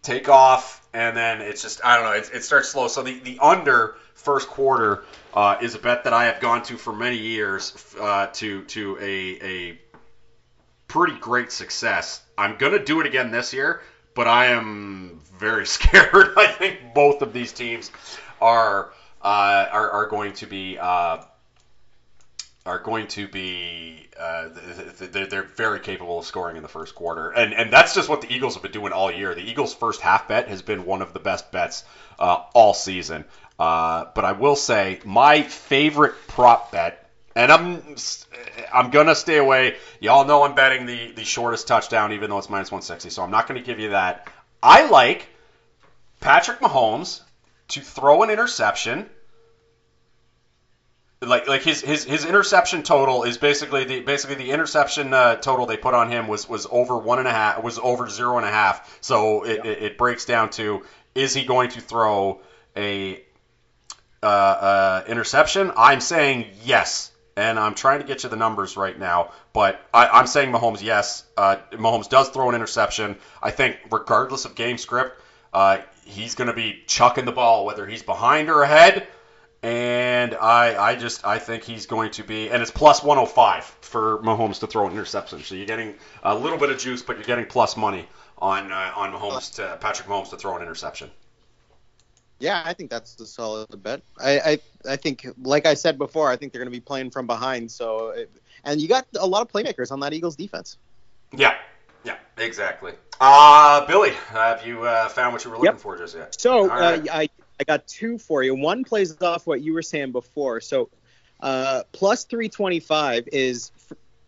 [0.01, 2.13] take off, and then it's just I don't know.
[2.13, 2.87] It, it starts slow.
[2.87, 6.77] So the the under first quarter uh, is a bet that I have gone to
[6.77, 9.79] for many years uh, to to a a
[10.87, 12.21] pretty great success.
[12.37, 13.81] I'm gonna do it again this year,
[14.13, 16.33] but I am very scared.
[16.37, 17.91] I think both of these teams
[18.41, 21.17] are uh, are, are going to be uh,
[22.69, 24.49] are going to be uh,
[24.99, 28.31] they're, very capable of scoring in the first quarter, and and that's just what the
[28.31, 29.33] Eagles have been doing all year.
[29.33, 31.83] The Eagles' first half bet has been one of the best bets
[32.19, 33.25] uh, all season.
[33.57, 37.95] Uh, but I will say my favorite prop bet, and I'm
[38.71, 39.77] I'm gonna stay away.
[39.99, 43.09] Y'all know I'm betting the the shortest touchdown, even though it's minus 160.
[43.09, 44.29] So I'm not gonna give you that.
[44.61, 45.27] I like
[46.19, 47.21] Patrick Mahomes
[47.69, 49.09] to throw an interception
[51.21, 55.65] like like his his his interception total is basically the basically the interception uh, total
[55.65, 58.45] they put on him was was over one and a half was over zero and
[58.45, 58.97] a half.
[59.01, 60.83] So it, it, it breaks down to
[61.15, 62.39] is he going to throw
[62.77, 63.21] a
[64.23, 65.73] uh, uh, interception?
[65.75, 70.19] I'm saying yes, and I'm trying to get you the numbers right now, but I,
[70.19, 71.25] am saying Mahomes yes.
[71.35, 73.17] Uh, Mahomes does throw an interception.
[73.43, 75.21] I think regardless of game script,
[75.53, 79.05] uh, he's going to be chucking the ball whether he's behind or ahead
[79.61, 84.19] and I I just I think he's going to be and it's plus 105 for
[84.19, 85.41] Mahomes to throw an interception.
[85.43, 88.91] So you're getting a little bit of juice, but you're getting plus money on uh,
[88.95, 91.11] on Mahomes to Patrick Mahomes to throw an interception.
[92.39, 94.01] Yeah, I think that's a solid bet.
[94.17, 94.59] I, I
[94.93, 97.69] I think, like I said before, I think they're going to be playing from behind.
[97.69, 98.15] So,
[98.63, 100.77] and you got a lot of playmakers on that Eagles defense.
[101.35, 101.55] Yeah,
[102.05, 102.93] yeah, exactly.
[103.19, 105.81] Uh, Billy, have you uh, found what you were looking yep.
[105.81, 106.39] for just yet?
[106.39, 108.55] So, uh, I I got two for you.
[108.55, 110.61] One plays off what you were saying before.
[110.61, 110.89] So
[111.39, 113.71] uh, plus 325 is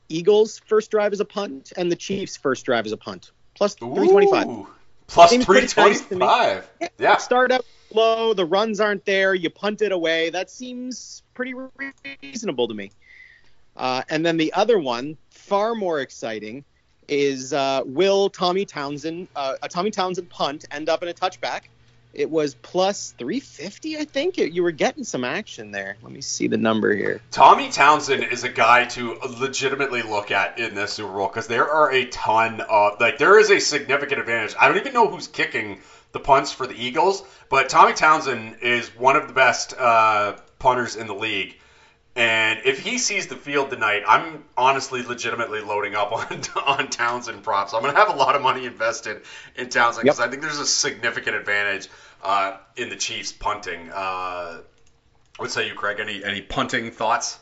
[0.09, 3.31] Eagles' first drive is a punt and the Chiefs' first drive is a punt.
[3.55, 4.47] Plus 325.
[4.47, 4.67] Ooh,
[5.07, 6.11] plus 325.
[6.17, 6.87] Nice yeah.
[6.97, 7.17] yeah.
[7.17, 10.29] Start out low, the runs aren't there, you punt it away.
[10.29, 11.53] That seems pretty
[12.21, 12.91] reasonable to me.
[13.75, 16.63] Uh, and then the other one, far more exciting,
[17.07, 21.63] is uh, will Tommy Townsend, uh, a Tommy Townsend punt, end up in a touchback?
[22.13, 24.37] It was plus 350, I think.
[24.37, 25.97] You were getting some action there.
[26.01, 27.21] Let me see the number here.
[27.31, 31.69] Tommy Townsend is a guy to legitimately look at in this Super Bowl because there
[31.69, 34.55] are a ton of, like, there is a significant advantage.
[34.59, 35.79] I don't even know who's kicking
[36.11, 40.95] the punts for the Eagles, but Tommy Townsend is one of the best uh, punters
[40.95, 41.57] in the league.
[42.15, 47.43] And if he sees the field tonight, I'm honestly legitimately loading up on on Townsend
[47.43, 47.73] props.
[47.73, 49.21] I'm going to have a lot of money invested
[49.55, 50.27] in Townsend because yep.
[50.27, 51.87] I think there's a significant advantage
[52.21, 53.89] uh, in the Chiefs punting.
[53.91, 54.59] Uh,
[55.37, 55.99] what say you, Craig?
[55.99, 57.39] Any any punting thoughts?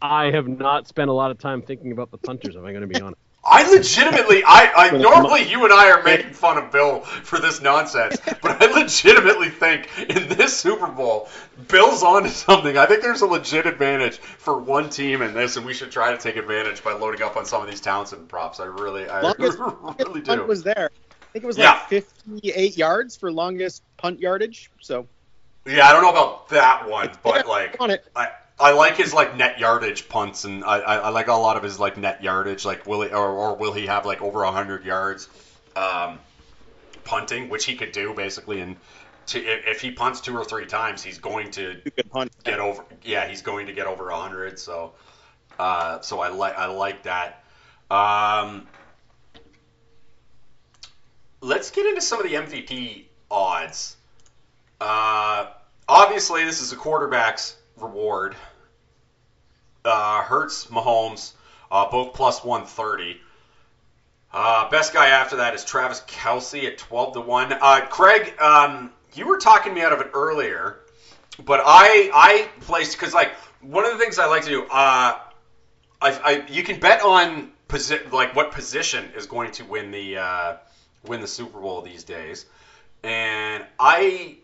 [0.00, 2.56] I have not spent a lot of time thinking about the punters.
[2.56, 3.21] Am I going to be honest?
[3.44, 7.60] I legitimately, I, I normally you and I are making fun of Bill for this
[7.60, 11.28] nonsense, but I legitimately think in this Super Bowl,
[11.66, 12.78] Bill's on to something.
[12.78, 16.12] I think there's a legit advantage for one team in this, and we should try
[16.12, 18.60] to take advantage by loading up on some of these Townsend props.
[18.60, 19.58] I really, I longest,
[19.98, 20.44] really do.
[20.44, 20.90] was there.
[20.94, 21.86] I think it was like yeah.
[21.86, 24.70] 58 yards for longest punt yardage.
[24.80, 25.08] So.
[25.66, 28.04] Yeah, I don't know about that one, but like, on it.
[28.14, 28.28] I,
[28.62, 31.64] I like his like net yardage punts, and I, I, I, like a lot of
[31.64, 32.64] his like net yardage.
[32.64, 35.28] Like will he or, or will he have like over hundred yards
[35.74, 36.20] um,
[37.02, 38.60] punting, which he could do basically.
[38.60, 38.76] And
[39.26, 41.80] to, if, he punts two or three times, he's going to
[42.44, 42.84] get over.
[43.02, 44.60] Yeah, he's going to get over hundred.
[44.60, 44.92] So,
[45.58, 47.42] uh, so I like I like that.
[47.90, 48.68] Um,
[51.40, 53.96] let's get into some of the MVP odds.
[54.80, 55.48] Uh,
[55.88, 58.36] obviously, this is a quarterback's reward
[59.84, 61.32] uh, Hurts, Mahomes,
[61.70, 63.20] uh, both plus 130.
[64.32, 67.52] Uh, best guy after that is Travis Kelce at 12 to 1.
[67.52, 70.80] Uh, Craig, um, you were talking me out of it earlier,
[71.44, 75.18] but I I placed because like one of the things I like to do, uh,
[75.20, 75.20] I,
[76.00, 80.56] I you can bet on posi- like what position is going to win the uh,
[81.04, 82.46] win the Super Bowl these days,
[83.02, 84.38] and I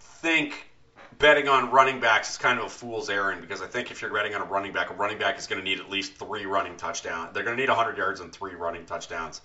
[0.00, 0.71] think
[1.18, 4.12] betting on running backs is kind of a fool's errand because I think if you're
[4.12, 6.46] betting on a running back, a running back is going to need at least three
[6.46, 7.32] running touchdowns.
[7.32, 9.40] They're going to need 100 yards and three running touchdowns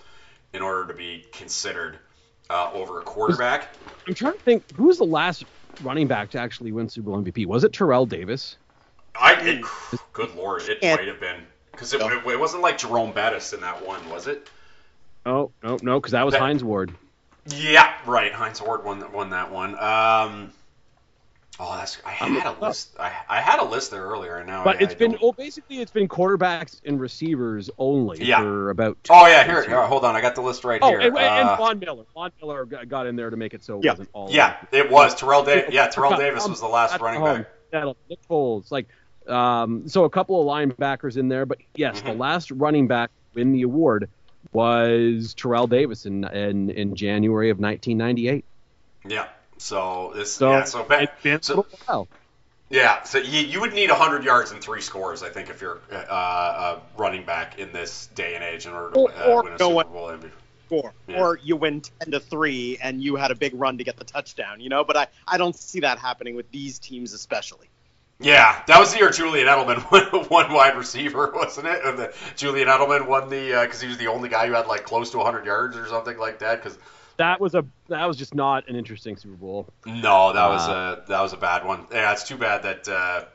[0.53, 1.99] in order to be considered
[2.49, 3.69] uh, over a quarterback.
[4.07, 5.45] I'm trying to think who was the last
[5.81, 7.45] running back to actually win Super Bowl MVP?
[7.45, 8.57] Was it Terrell Davis?
[9.19, 9.65] I it,
[10.13, 13.53] good lord, it and, might have been because it, it, it, wasn't like Jerome Bettis
[13.53, 14.49] in that one, was it?
[15.25, 16.93] Oh no, no, because that was that, Hines Ward.
[17.47, 18.31] Yeah, right.
[18.31, 19.77] Hines Ward won won that one.
[19.79, 20.51] Um,
[21.59, 22.95] Oh, that's I had a list.
[22.99, 24.63] I, I had a list there earlier, and now.
[24.63, 28.41] But I, it's I been well, basically it's been quarterbacks and receivers only yeah.
[28.41, 28.97] for about.
[29.09, 30.99] oh yeah, here, here, hold on, I got the list right oh, here.
[30.99, 33.85] and, and uh, Von Miller, Von Miller got in there to make it so it
[33.85, 33.91] yeah.
[33.91, 34.29] wasn't all.
[34.29, 35.43] Yeah, it was Terrell.
[35.43, 37.47] Da- yeah, Terrell Davis was the last running back.
[38.07, 38.87] Nick Foles, like,
[39.27, 42.09] um, so a couple of linebackers in there, but yes, mm-hmm.
[42.09, 44.09] the last running back to win the award
[44.53, 48.45] was Terrell Davis in in, in January of 1998.
[49.07, 49.27] Yeah.
[49.57, 50.63] So this, so yeah.
[50.63, 52.07] So, it's been so, a while.
[52.69, 55.79] Yeah, so you, you would need 100 yards and three scores, I think, if you're
[55.91, 59.57] uh, a running back in this day and age in order to uh, win a
[59.57, 60.31] Super Bowl MVP.
[60.65, 60.93] Score.
[61.07, 61.21] Yeah.
[61.21, 64.03] Or you win 10 to 3 and you had a big run to get the
[64.03, 64.83] touchdown, you know?
[64.83, 67.69] But I, I don't see that happening with these teams, especially.
[68.19, 71.85] Yeah, that was the year Julian Edelman won one wide receiver, wasn't it?
[71.85, 74.67] And the, Julian Edelman won the because uh, he was the only guy who had
[74.67, 76.61] like close to 100 yards or something like that.
[76.61, 76.77] Because
[77.17, 79.67] that was a that was just not an interesting Super Bowl.
[79.85, 81.85] No, that uh, was a that was a bad one.
[81.91, 82.87] Yeah, it's too bad that.
[82.87, 83.25] Uh,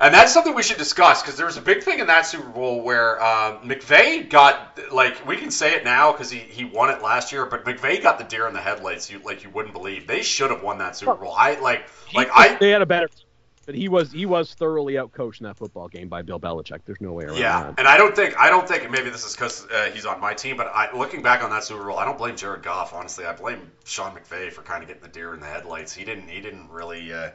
[0.00, 2.48] and that's something we should discuss because there was a big thing in that Super
[2.48, 6.90] Bowl where uh, McVay got like we can say it now because he, he won
[6.90, 9.10] it last year, but McVay got the deer in the headlights.
[9.10, 11.34] You like you wouldn't believe they should have won that Super Bowl.
[11.36, 13.08] I like like I they had a better
[13.68, 16.80] but he was he was thoroughly outcoached in that football game by Bill Belichick.
[16.86, 17.74] There's no way around yeah, that.
[17.76, 20.32] and I don't think I don't think maybe this is because uh, he's on my
[20.32, 22.94] team, but I, looking back on that Super Bowl, I don't blame Jared Goff.
[22.94, 25.92] Honestly, I blame Sean McVay for kind of getting the deer in the headlights.
[25.92, 27.12] He didn't he didn't really.
[27.12, 27.30] Uh,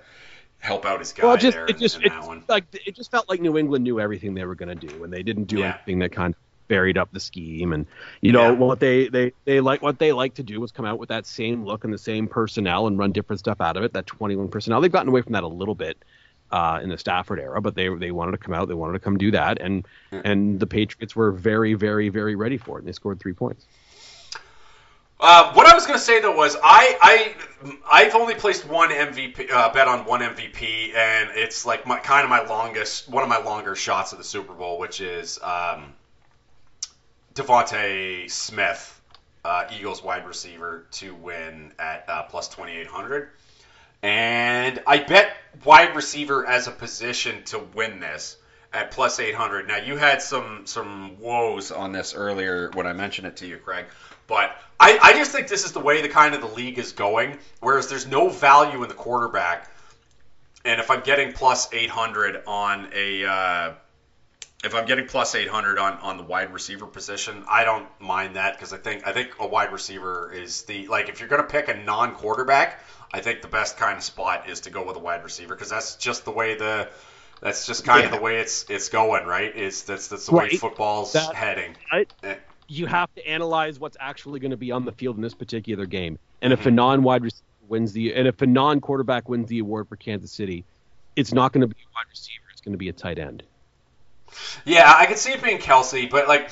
[0.58, 3.12] help out his guy well, just, there it just, in, in it, like it just
[3.12, 5.58] felt like New England knew everything they were going to do, and they didn't do
[5.58, 5.74] yeah.
[5.74, 7.74] anything that kind of buried up the scheme.
[7.74, 7.86] And
[8.22, 8.58] you know yeah.
[8.58, 11.26] what they they they like what they like to do was come out with that
[11.26, 13.92] same look and the same personnel and run different stuff out of it.
[13.92, 15.98] That 21 personnel, they've gotten away from that a little bit
[16.54, 19.00] uh, in the Stafford era, but they they wanted to come out, they wanted to
[19.00, 20.22] come do that, and yeah.
[20.24, 23.66] and the Patriots were very very very ready for it, and they scored three points.
[25.20, 28.90] Uh, what I was going to say though was I I I've only placed one
[28.90, 33.24] MVP uh, bet on one MVP, and it's like my kind of my longest one
[33.24, 35.94] of my longer shots of the Super Bowl, which is um,
[37.34, 39.02] DeVonta Smith,
[39.44, 43.30] uh, Eagles wide receiver, to win at uh, plus twenty eight hundred.
[44.04, 48.38] And I bet wide receiver as a position to win this
[48.74, 49.68] at plus 800.
[49.68, 53.58] Now you had some some woes on this earlier when I mentioned it to you,
[53.58, 53.86] Craig.
[54.28, 56.92] But I, I just think this is the way the kind of the league is
[56.92, 57.38] going.
[57.62, 59.72] Whereas there's no value in the quarterback,
[60.66, 63.74] and if I'm getting plus 800 on a uh,
[64.64, 68.54] if I'm getting plus 800 on, on the wide receiver position, I don't mind that
[68.54, 71.48] because I think I think a wide receiver is the like if you're going to
[71.48, 72.82] pick a non-quarterback,
[73.14, 75.70] I think the best kind of spot is to go with a wide receiver because
[75.70, 76.90] that's just the way the
[77.42, 78.06] that's just kind yeah.
[78.08, 79.56] of the way it's it's going, right?
[79.56, 80.52] It's that's that's the right.
[80.52, 81.76] way football's that, heading.
[81.92, 82.36] Eh.
[82.68, 85.86] you have to analyze what's actually going to be on the field in this particular
[85.86, 86.62] game, and mm-hmm.
[86.62, 90.32] if a non-wide receiver wins the and if a non-quarterback wins the award for Kansas
[90.32, 90.66] City,
[91.16, 93.44] it's not going to be a wide receiver; it's going to be a tight end.
[94.66, 96.50] Yeah, I could see it being Kelce, but like,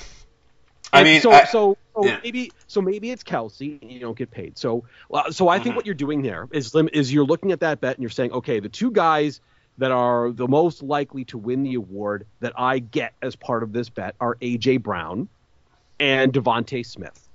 [0.94, 2.20] I and mean, so I, so, so yeah.
[2.24, 4.58] maybe so maybe it's Kelce and you don't get paid.
[4.58, 5.76] So well, so I think mm-hmm.
[5.78, 8.60] what you're doing there is is you're looking at that bet and you're saying, okay,
[8.60, 9.42] the two guys
[9.78, 13.74] that are the most likely to win the award that I get as part of
[13.74, 15.28] this bet are AJ Brown
[16.00, 17.28] and DeVonta Smith,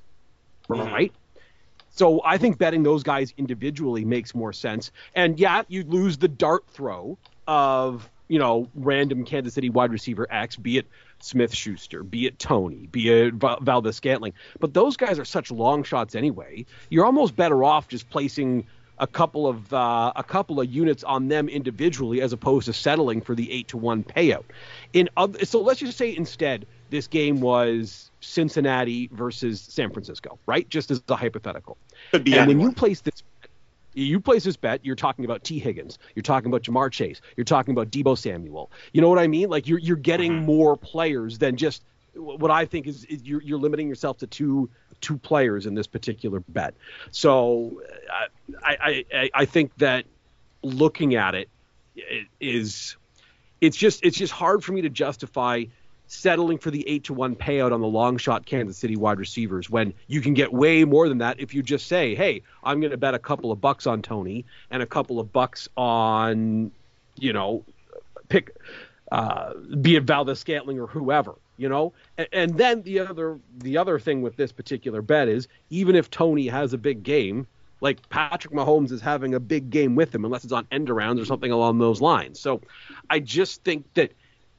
[0.69, 0.81] mm-hmm.
[0.83, 1.13] right?
[1.91, 4.93] So I think betting those guys individually makes more sense.
[5.15, 7.17] And yeah, you lose the dart throw
[7.49, 10.87] of you know, random Kansas City wide receiver X, be it
[11.21, 14.33] Smith Schuster, be it Toney, be it Valdes Scantling.
[14.61, 16.67] But those guys are such long shots anyway.
[16.91, 18.67] You're almost better off just placing
[18.99, 23.21] a couple of uh, a couple of units on them individually as opposed to settling
[23.21, 24.45] for the eight to one payout.
[24.93, 30.69] In other, so let's just say instead this game was Cincinnati versus San Francisco, right?
[30.69, 31.77] Just as a hypothetical.
[32.13, 32.49] and anyone.
[32.49, 33.23] when you place this
[34.05, 37.45] you place this bet, you're talking about Tee Higgins, you're talking about Ja'Marr Chase, you're
[37.45, 38.71] talking about Deebo Samuel.
[38.93, 39.49] You know what I mean?
[39.49, 40.47] Like you're you're getting mm-hmm.
[40.47, 44.71] more players than just what I think is, is you're, you're limiting yourself to two
[45.01, 46.75] two players in this particular bet.
[47.11, 47.83] So
[48.63, 50.05] I I, I think that
[50.63, 51.49] looking at it,
[51.95, 52.97] it is
[53.61, 55.65] it's just it's just hard for me to justify
[56.07, 59.69] settling for the eight to one payout on the long shot Kansas City wide receivers
[59.69, 62.93] when you can get way more than that if you just say, hey, I'm going
[62.93, 66.71] to bet a couple of bucks on Toney and a couple of bucks on,
[67.17, 67.65] you know,
[68.29, 68.57] pick,
[69.13, 71.93] uh, be it Valdes Scantling or whoever, you know.
[72.19, 76.11] And, and then the other the other thing with this particular bet is even if
[76.11, 77.47] Toney has a big game,
[77.81, 81.21] like Patrick Mahomes is having a big game with him, unless it's on end arounds
[81.21, 82.39] or something along those lines.
[82.41, 82.61] So
[83.11, 84.13] I just think that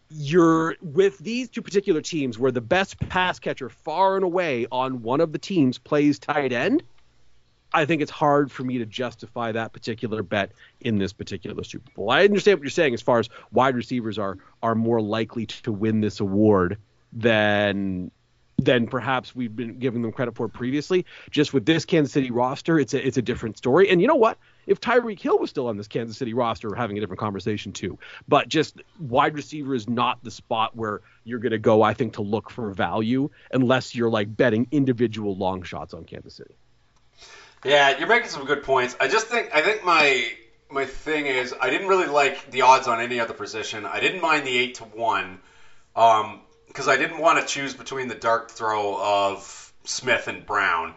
[0.09, 5.01] you're with these two particular teams where the best pass catcher far and away on
[5.01, 6.83] one of the teams plays tight end.
[7.73, 11.91] I think it's hard for me to justify that particular bet in this particular Super
[11.91, 12.09] Bowl.
[12.09, 15.71] I understand what you're saying as far as wide receivers are are more likely to
[15.71, 16.77] win this award
[17.11, 18.09] than
[18.57, 21.05] than perhaps we've been giving them credit for previously.
[21.29, 23.89] Just with this Kansas City roster, it's a it's a different story.
[23.89, 24.37] And you know what?
[24.67, 27.71] If Tyreek Hill was still on this Kansas City roster, we're having a different conversation
[27.71, 27.97] too.
[28.27, 32.13] But just wide receiver is not the spot where you're going to go, I think,
[32.13, 36.55] to look for value unless you're like betting individual long shots on Kansas City.
[37.65, 38.95] Yeah, you're making some good points.
[38.99, 40.31] I just think I think my
[40.69, 43.85] my thing is I didn't really like the odds on any other position.
[43.85, 45.39] I didn't mind the eight to one.
[45.95, 50.93] Um, because I didn't want to choose between the dark throw of Smith and Brown.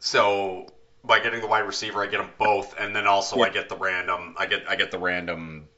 [0.00, 0.66] So
[1.04, 3.44] by getting the wide receiver, I get them both, and then also yeah.
[3.44, 4.34] I get the random.
[4.38, 5.68] I get I get the random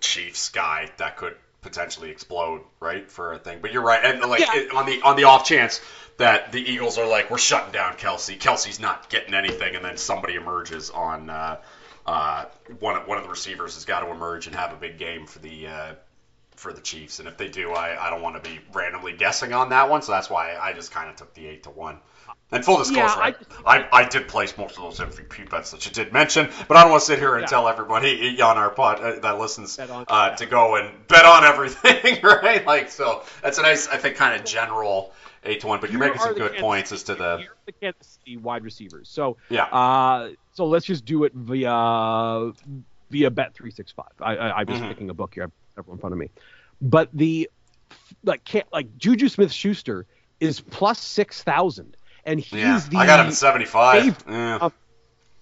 [0.00, 3.58] Chiefs guy that could potentially explode, right, for a thing.
[3.60, 4.56] But you're right, and like yeah.
[4.56, 5.80] it, on the on the off chance
[6.18, 8.38] that the Eagles are like, we're shutting down Kelce.
[8.38, 11.60] Kelce's not getting anything, and then somebody emerges on uh,
[12.06, 12.44] uh,
[12.78, 15.38] one one of the receivers has got to emerge and have a big game for
[15.38, 15.94] the uh,
[16.56, 17.20] for the Chiefs.
[17.20, 20.02] And if they do, I, I don't want to be randomly guessing on that one.
[20.02, 22.00] So that's why I just kind of took the eight to one.
[22.52, 23.32] And full disclosure, yeah,
[23.64, 26.76] I, I, I, did place most of those MVP bets that you did mention, but
[26.76, 27.46] I don't want to sit here and yeah.
[27.46, 32.20] tell everybody on our pod uh, that listens uh, to go and bet on everything,
[32.24, 32.66] right?
[32.66, 35.12] Like, so that's a nice, I think, kind of general
[35.44, 35.80] eight to one.
[35.80, 39.08] But you're making some good Kansas points as to the, the Kansas City wide receivers.
[39.08, 42.52] So yeah, uh, so let's just do it via
[43.10, 44.12] via Bet three six five.
[44.20, 44.88] I, I, am just mm-hmm.
[44.88, 46.30] picking a book here Everyone in front of me.
[46.80, 47.50] But the
[48.24, 50.06] like can't like Juju Smith Schuster
[50.40, 54.24] is plus six thousand, and he's yeah, the I got him at seventy five.
[54.28, 54.68] Yeah.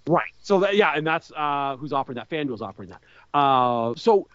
[0.06, 0.30] right.
[0.42, 2.28] So that, yeah, and that's uh, who's offering that.
[2.30, 3.02] FanDuel's offering that.
[3.34, 4.28] Uh, so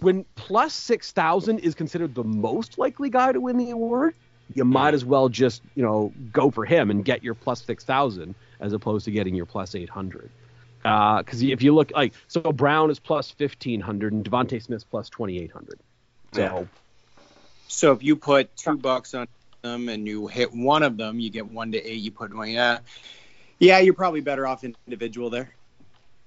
[0.00, 4.14] when plus six thousand is considered the most likely guy to win the award,
[4.54, 4.94] you might mm.
[4.94, 8.72] as well just you know go for him and get your plus six thousand as
[8.72, 10.30] opposed to getting your plus eight hundred.
[10.82, 14.84] Because uh, if you look like so, Brown is plus fifteen hundred and DeVonta Smith
[14.90, 15.80] plus twenty eight hundred.
[16.32, 16.64] So, yeah.
[17.68, 19.28] so if you put two bucks on
[19.64, 22.00] them and you hit one of them, you get one to eight.
[22.00, 22.78] You put one, yeah,
[23.58, 25.52] yeah, you're probably better off individual there.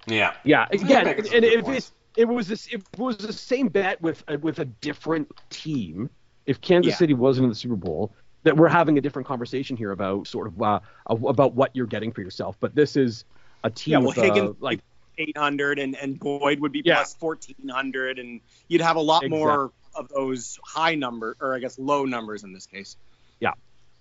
[0.06, 0.67] Yeah, yeah.
[0.71, 2.67] Again, and, and if it's it was this.
[2.71, 6.10] It was the same bet with uh, with a different team.
[6.45, 6.97] If Kansas yeah.
[6.97, 8.12] City wasn't in the Super Bowl,
[8.43, 12.12] that we're having a different conversation here about sort of uh, about what you're getting
[12.12, 12.58] for yourself.
[12.60, 13.23] But this is
[13.63, 14.80] a team yeah, well, with, uh, Higgins, uh, like
[15.17, 16.95] 800 and, and Boyd would be yeah.
[16.95, 19.39] plus 1400 and you'd have a lot exactly.
[19.39, 22.97] more of those high number or I guess low numbers in this case.
[23.39, 23.54] Yeah.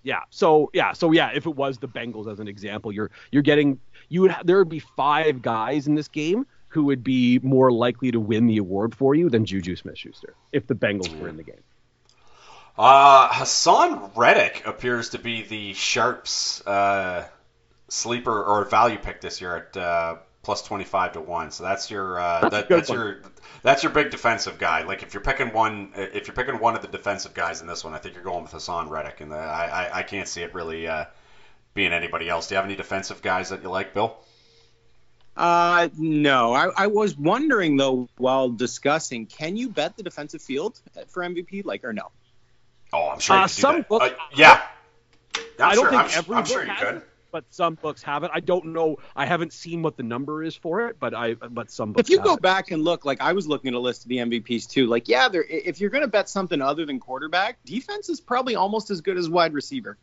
[0.03, 0.21] Yeah.
[0.29, 0.93] So yeah.
[0.93, 1.31] So yeah.
[1.33, 4.69] If it was the Bengals as an example, you're you're getting you would there would
[4.69, 8.93] be five guys in this game who would be more likely to win the award
[8.93, 11.63] for you than Juju Smith-Schuster if the Bengals were in the game.
[12.77, 17.27] Uh, Haason Reddick appears to be the Sharps uh,
[17.87, 22.17] sleeper or value pick this year at uh, plus 25 to 1 so that's your
[22.21, 22.97] uh, that, that's one.
[22.97, 23.21] your
[23.63, 24.83] that's your big defensive guy.
[24.83, 27.83] Like if you're picking one if you're picking one of the defensive guys in this
[27.83, 29.19] one i think you're going with Haason Reddick.
[29.19, 31.03] And the, I, I, I can't see it really uh,
[31.73, 32.47] being anybody else.
[32.47, 34.15] Do you have any defensive guys that you like bill?
[35.35, 36.53] Uh no.
[36.53, 40.79] I, I was wondering though while discussing can you bet the defensive field
[41.09, 42.09] for mvp like or no?
[42.93, 44.61] Oh i'm sure uh, some books, uh, yeah.
[45.59, 46.95] I'm i don't sure, think I'm, every I'm sure you could.
[46.95, 48.31] It but some books have it.
[48.33, 48.97] I don't know.
[49.15, 52.07] I haven't seen what the number is for it, but I but some books.
[52.07, 52.41] If you go it.
[52.41, 54.87] back and look, like I was looking at a list of the MVPs too.
[54.87, 55.43] Like yeah, there.
[55.43, 59.17] If you're going to bet something other than quarterback, defense is probably almost as good
[59.17, 59.97] as wide receiver.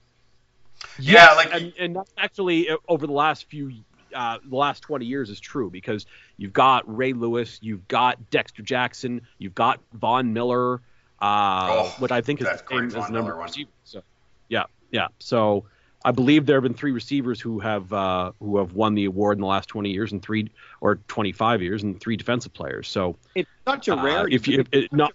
[0.99, 3.73] Yeah, yes, like and, and that's actually uh, over the last few
[4.15, 6.07] uh, the last 20 years is true because
[6.37, 10.81] you've got Ray Lewis, you've got Dexter Jackson, you've got Von Miller,
[11.21, 13.49] uh, oh, what I think is the same as number one.
[13.85, 14.03] So,
[14.49, 15.09] yeah, yeah.
[15.19, 15.65] So
[16.05, 19.39] I believe there have been three receivers who have uh, who have won the award
[19.39, 22.89] in the last 20 years and three or 25 years and three defensive players.
[22.89, 24.35] So it's such a uh, rarity.
[24.35, 25.15] Uh, if you if it, not,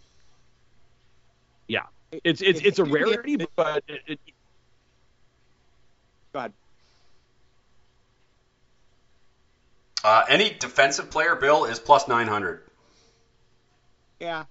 [1.68, 1.84] yeah,
[2.24, 4.20] it's it's it's a rarity, but it, it,
[6.34, 6.54] go ahead.
[10.04, 12.62] Uh, any defensive player, Bill, is plus 900.
[14.20, 14.46] Yeah,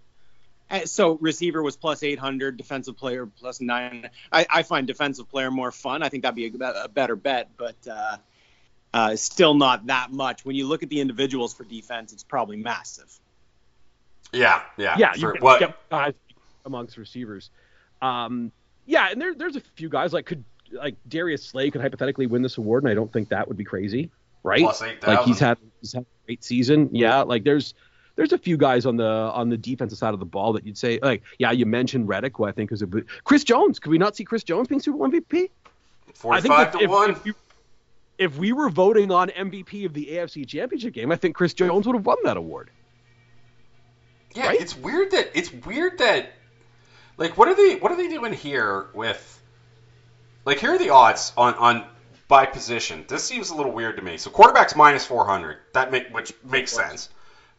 [0.85, 4.11] so receiver was plus 800, defensive player plus nine.
[4.31, 6.02] I, I find defensive player more fun.
[6.02, 8.16] I think that'd be a, a better bet, but uh,
[8.92, 10.44] uh, still not that much.
[10.44, 13.12] When you look at the individuals for defense, it's probably massive.
[14.33, 15.14] Yeah, yeah, yeah.
[15.14, 15.88] You can what?
[15.90, 16.14] guys
[16.64, 17.50] amongst receivers.
[18.02, 18.52] Um,
[18.87, 22.42] yeah, and there, there's a few guys like could like Darius Slay could hypothetically win
[22.42, 24.11] this award, and I don't think that would be crazy,
[24.42, 24.61] right?
[24.61, 26.90] Plus 8, like he's had he's had a great season.
[26.92, 27.74] Yeah, like there's
[28.18, 30.76] there's a few guys on the on the defensive side of the ball that you'd
[30.76, 33.90] say like yeah you mentioned Reddick who I think is a bit Chris Jones could
[33.90, 35.50] we not see Chris Jones being Super Bowl MVP?
[36.14, 37.12] Forty five to if, one.
[37.12, 37.35] If, you,
[38.18, 41.87] if we were voting on MVP of the AFC Championship game, I think Chris Jones
[41.87, 42.70] would have won that award.
[44.35, 44.61] Yeah, right?
[44.61, 46.33] it's weird that it's weird that
[47.18, 49.40] like what are they what are they doing here with
[50.44, 51.85] like here are the odds on on
[52.26, 53.04] by position.
[53.07, 54.16] This seems a little weird to me.
[54.16, 55.59] So quarterbacks minus 400.
[55.74, 57.11] That make which makes sense.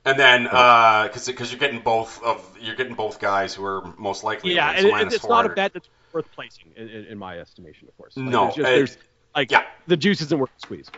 [0.09, 3.93] And then, because uh, because you're getting both of you're getting both guys who are
[3.97, 4.55] most likely.
[4.55, 7.87] Yeah, and it, it's not a bet that's worth placing in, in, in my estimation,
[7.87, 8.17] of course.
[8.17, 8.97] Like, no, just, there's
[9.35, 9.65] like yeah.
[9.87, 10.89] the juice isn't worth the squeeze.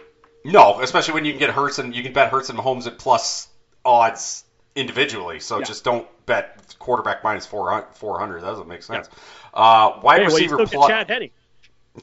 [0.44, 2.98] No, especially when you can get Hurts and you can bet Hurts and Mahomes at
[2.98, 3.48] plus
[3.86, 4.44] odds
[4.76, 5.40] individually.
[5.40, 5.66] So yeah.
[5.66, 8.42] just don't bet quarterback minus 400.
[8.42, 9.10] That doesn't make sense.
[9.12, 9.60] Yeah.
[9.60, 10.88] Uh, wide hey, receiver plus.
[10.88, 11.30] Chad Henne.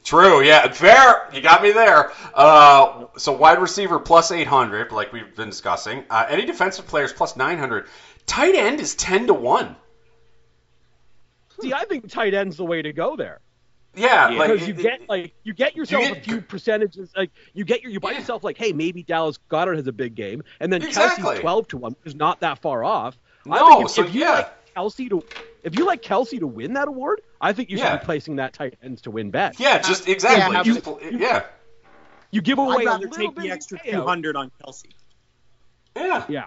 [0.03, 1.29] True, yeah, fair.
[1.33, 2.11] You got me there.
[2.33, 6.03] Uh, so wide receiver plus 800, like we've been discussing.
[6.09, 7.87] Uh, any defensive players plus 900.
[8.27, 9.75] Tight end is 10 to one.
[11.59, 13.39] See, I think tight end's the way to go there.
[13.95, 17.11] Yeah, because like, you get like you get yourself you get, a few percentages.
[17.17, 18.19] Like you get your you buy yeah.
[18.19, 21.23] yourself like, hey, maybe Dallas Goedert has a big game, and then exactly.
[21.23, 23.17] Kelce's 12 to one, is not that far off.
[23.45, 24.31] No, I think if, so if you yeah.
[24.31, 25.23] like Kelce to
[25.63, 27.97] if you like Kelce to win that award, I think you should yeah.
[27.97, 29.59] be placing that tight ends to win bet.
[29.59, 30.53] Yeah, just exactly.
[30.55, 31.45] Yeah, just, you, yeah.
[32.31, 34.85] You give away I'd rather a take the extra two hundred on Kelce.
[35.95, 36.25] Yeah.
[36.27, 36.45] Yeah.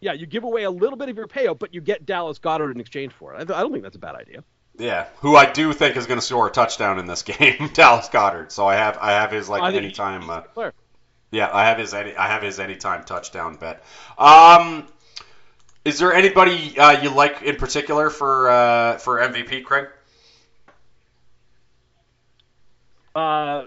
[0.00, 2.70] Yeah, you give away a little bit of your payout, but you get Dallas Goedert
[2.70, 3.50] in exchange for it.
[3.50, 4.44] I don't think that's a bad idea.
[4.78, 8.08] Yeah, who I do think is going to score a touchdown in this game, Dallas
[8.08, 8.52] Goedert.
[8.52, 10.28] So I have I have his like anytime.
[10.28, 10.70] Uh,
[11.30, 13.82] yeah, I have his any I have his anytime touchdown bet.
[14.18, 14.86] Um,
[15.84, 19.88] is there anybody uh, you like in particular for uh, for MVP, Craig?
[23.16, 23.64] Uh,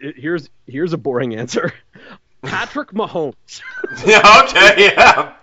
[0.00, 1.72] here's here's a boring answer.
[2.42, 3.62] Patrick Mahomes.
[4.04, 4.20] yeah.
[4.44, 4.92] Okay.
[4.96, 5.34] Yeah.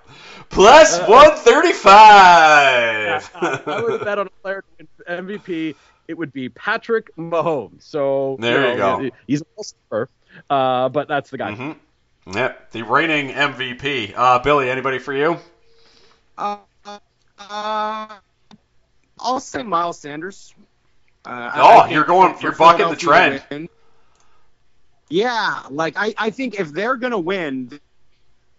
[0.49, 1.91] Plus uh, 135.
[1.93, 5.75] I, I would have bet on a player to win MVP.
[6.09, 7.83] It would be Patrick Mahomes.
[7.83, 9.15] So there you, know, you go.
[9.27, 10.09] He's a star,
[10.49, 11.53] uh, but that's the guy.
[11.53, 12.35] Mm-hmm.
[12.35, 14.13] Yep, the reigning MVP.
[14.13, 15.37] Uh, Billy, anybody for you?
[16.37, 16.57] Uh,
[17.39, 18.07] uh,
[19.19, 20.53] I'll say Miles Sanders.
[21.25, 23.69] Uh, oh, you're going, you're bucking the trend.
[25.09, 27.79] Yeah, like I, I think if they're gonna win,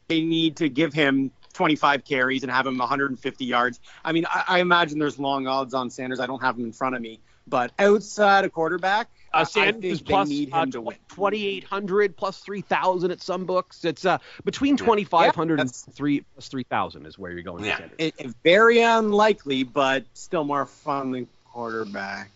[0.08, 3.80] they need to give him 25 carries and have him 150 yards.
[4.04, 6.20] I mean, I, I imagine there's long odds on Sanders.
[6.20, 10.30] I don't have him in front of me, but outside a quarterback, uh, Sanders plus
[10.30, 10.64] uh,
[11.08, 13.84] 2,800 plus 3,000 at some books.
[13.84, 17.64] It's uh, between 2,500 yeah, and 3 plus 3,000 is where you're going.
[17.64, 17.80] Yeah.
[17.98, 22.30] It, it, very unlikely, but still more fun than quarterback.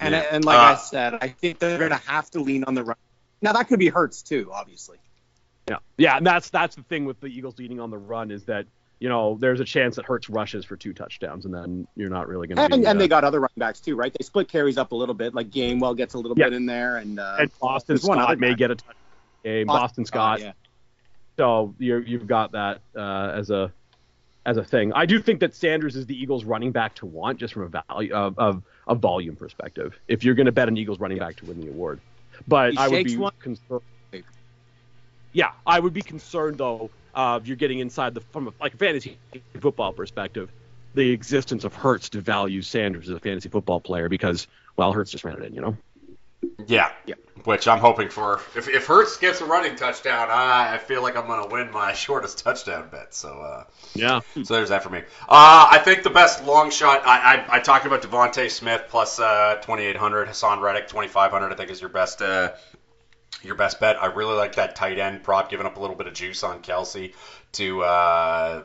[0.00, 0.24] And, yeah.
[0.30, 2.84] and like uh, I said, I think they're going to have to lean on the
[2.84, 2.96] run.
[3.40, 4.98] Now that could be Hurts too, obviously.
[5.68, 8.44] Yeah, yeah, and that's that's the thing with the Eagles leading on the run is
[8.44, 8.66] that
[8.98, 12.28] you know there's a chance that Hurts rushes for two touchdowns, and then you're not
[12.28, 12.74] really going to.
[12.74, 14.12] And, and they got other running backs too, right?
[14.12, 15.34] They split carries up a little bit.
[15.34, 16.46] Like Gainwell gets a little yeah.
[16.46, 18.96] bit in there, and uh, and Boston Scott may get a touch
[19.42, 19.66] game.
[19.66, 20.40] Boston, Scott.
[20.40, 20.52] yeah.
[21.38, 23.72] So you you've got that uh, as a
[24.46, 24.92] as a thing.
[24.92, 27.82] I do think that Sanders is the Eagles running back to want just from a
[27.88, 29.98] value of of, of volume perspective.
[30.08, 32.00] If you're going to bet an Eagles running back to win the award,
[32.46, 33.82] but he I would be concerned
[35.34, 38.72] yeah, I would be concerned though uh, if you're getting inside the from a, like
[38.72, 39.18] a fantasy
[39.60, 40.50] football perspective,
[40.94, 45.10] the existence of Hurts to value Sanders as a fantasy football player because well, Hurts
[45.10, 45.76] just ran it in, you know.
[46.66, 47.14] Yeah, yeah.
[47.44, 48.40] Which I'm hoping for.
[48.56, 51.92] If if Hurts gets a running touchdown, I, I feel like I'm gonna win my
[52.04, 53.14] shortest touchdown bet.
[53.14, 53.64] So uh,
[53.94, 54.20] yeah.
[54.42, 55.00] So there's that for me.
[55.28, 57.02] Uh, I think the best long shot.
[57.06, 61.52] I I, I talked about DeVonta Smith plus uh, 2,800, Haason Reddick 2,500.
[61.52, 62.52] I think is your best uh,
[63.42, 64.02] your best bet.
[64.02, 66.62] I really like that tight end prop, giving up a little bit of juice on
[66.62, 67.12] Kelce
[67.52, 68.62] to uh,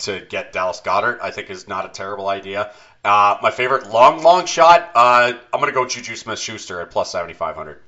[0.00, 2.72] to get Dallas Goedert, I think is not a terrible idea.
[3.04, 4.90] Uh, my favorite long long shot.
[4.94, 7.80] Uh, I'm gonna go Juju Smith Schuster at plus 7,500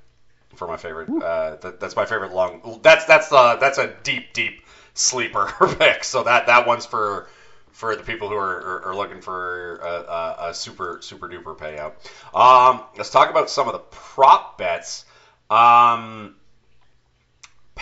[0.54, 1.08] for my favorite.
[1.10, 2.80] Uh, that, that's my favorite long.
[2.82, 6.04] That's that's uh, that's a deep deep sleeper pick.
[6.04, 7.28] So that that one's for
[7.72, 11.56] for the people who are, are, are looking for a, a, a, super super duper
[11.56, 11.94] payout.
[12.34, 15.04] Um, let's talk about some of the prop bets.
[15.50, 16.36] Um,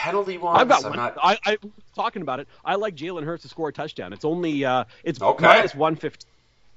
[0.01, 0.59] penalty ones.
[0.59, 0.99] I've got I'm one.
[0.99, 1.17] Not...
[1.23, 1.59] I, I
[1.95, 2.49] talking about it.
[2.65, 4.13] I like Jalen Hurts to score a touchdown.
[4.13, 5.45] It's only uh, it's okay.
[5.45, 6.27] minus one fifty.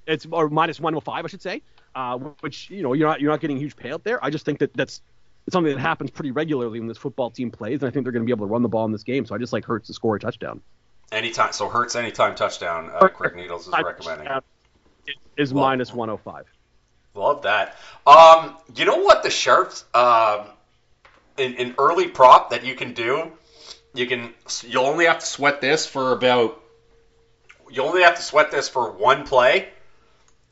[0.06, 1.62] It's or minus one hundred oh five, I should say.
[1.96, 4.24] Uh, which you know you're not you're not getting a huge payout there.
[4.24, 5.02] I just think that that's
[5.50, 8.24] something that happens pretty regularly when this football team plays, and I think they're going
[8.24, 9.26] to be able to run the ball in this game.
[9.26, 10.62] So I just like Hurts to score a touchdown.
[11.12, 11.54] Anytime.
[11.54, 12.92] So Hurts anytime touchdown.
[12.94, 14.28] Uh, Craig Needles is recommending.
[15.38, 16.46] Is well, minus one hundred oh five.
[17.16, 17.78] Love that.
[18.08, 20.48] Um, you know what the Sharps um,
[21.38, 23.32] an, an early prop that you can do.
[23.94, 26.60] You can you'll only have to sweat this for about
[27.72, 29.70] you only have to sweat this for one play,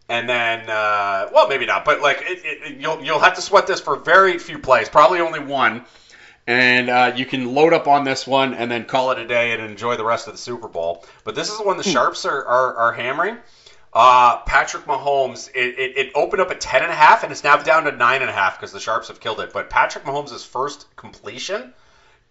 [0.10, 3.68] and then uh, well maybe not, but like it, it, you'll you'll have to sweat
[3.68, 5.86] this for very few plays, probably only one,
[6.48, 9.54] and uh, you can load up on this one and then call it a day
[9.54, 11.06] and enjoy the rest of the Super Bowl.
[11.24, 11.92] But this is the one the hmm.
[11.92, 13.38] sharps are, are, are hammering.
[13.94, 17.44] Uh, Patrick Mahomes, it, it, it, opened up at 10 and a half and it's
[17.44, 19.52] now down to nine and a half because the Sharps have killed it.
[19.52, 21.74] But Patrick Mahomes' first completion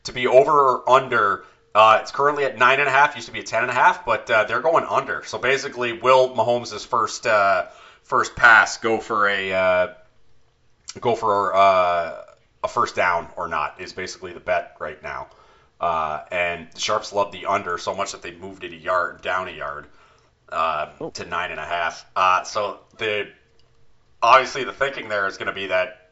[0.04, 1.44] to be over or under,
[1.74, 3.14] uh, it's currently at nine and a half.
[3.14, 5.22] Used to be at ten and a half, but uh, they're going under.
[5.24, 7.66] So basically, will Mahomes' first uh,
[8.04, 9.94] first pass go for a uh,
[10.98, 12.22] go for uh,
[12.64, 13.78] a first down or not?
[13.82, 15.28] Is basically the bet right now.
[15.78, 19.46] And the Sharps love the under so much that they moved it a yard down
[19.48, 19.86] a yard
[20.52, 21.10] uh, oh.
[21.10, 22.04] to nine and a half.
[22.14, 23.28] Uh, so the
[24.22, 26.10] obviously the thinking there is going to be that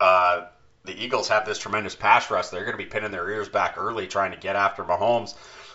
[0.00, 0.46] uh,
[0.84, 2.48] the Eagles have this tremendous pass rush.
[2.48, 5.34] They're going to be pinning their ears back early, trying to get after Mahomes.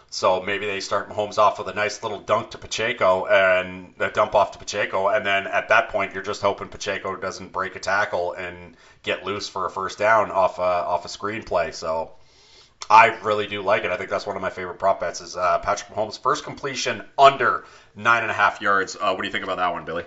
[0.09, 4.09] So maybe they start Mahomes off with a nice little dunk to Pacheco and a
[4.09, 7.75] dump off to Pacheco, and then at that point you're just hoping Pacheco doesn't break
[7.75, 11.73] a tackle and get loose for a first down off a, off a screenplay.
[11.73, 12.11] So
[12.89, 13.91] I really do like it.
[13.91, 17.03] I think that's one of my favorite prop bets is uh, Patrick Mahomes' first completion
[17.17, 17.65] under
[17.95, 18.95] nine and a half yards.
[18.95, 20.03] Uh, what do you think about that one, Billy?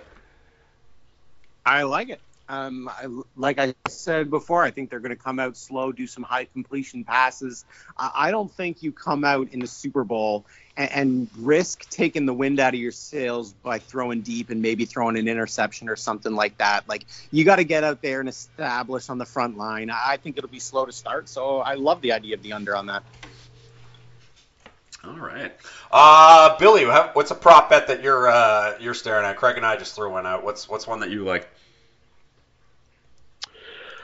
[1.65, 2.21] I like it.
[2.49, 3.05] Um, I,
[3.37, 6.45] like I said before, I think they're going to come out slow, do some high
[6.45, 7.63] completion passes.
[7.95, 12.25] I, I don't think you come out in the Super Bowl and, and, risk taking
[12.25, 15.95] the wind out of your sails by throwing deep and maybe throwing an interception or
[15.95, 16.89] something like that.
[16.89, 19.91] Like you got to get out there and establish on the front line.
[19.91, 22.75] I think it'll be slow to start, so I love the idea of the under
[22.75, 23.03] on that.
[25.03, 25.53] All right,
[25.91, 29.37] uh, Billy, what's a prop bet that you're uh, you're staring at?
[29.37, 30.43] Craig and I just threw one out.
[30.43, 31.47] What's what's one that you like?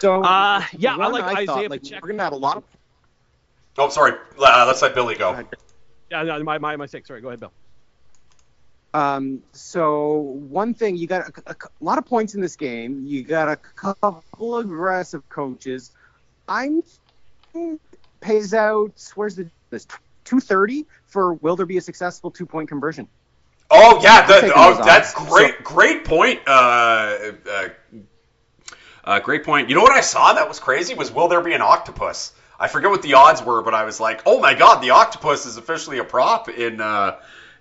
[0.05, 2.63] So uh, yeah, I like I Isaiah thought, like, We're gonna have a lot of.
[3.75, 4.11] Oh, sorry.
[4.37, 5.43] Uh, let's let Billy go.
[6.11, 7.07] Yeah, no, my my my six.
[7.07, 7.51] Sorry, go ahead, Bill.
[8.93, 13.01] Um, so one thing you got a, a, a, lot of points in this game.
[13.07, 15.91] You got a couple aggressive coaches.
[16.47, 16.83] I'm
[18.21, 19.11] pays out.
[19.15, 19.87] Where's the this
[20.23, 23.07] two thirty for will there be a successful two point conversion?
[23.71, 25.55] Oh yeah, the, oh that's great.
[25.55, 26.41] So, great point.
[26.45, 27.69] Uh, uh,
[29.05, 29.69] uh, great point.
[29.69, 32.33] You know what I saw that was crazy was will there be an octopus?
[32.59, 35.45] I forget what the odds were, but I was like, oh my god, the octopus
[35.45, 37.17] is officially a prop in uh,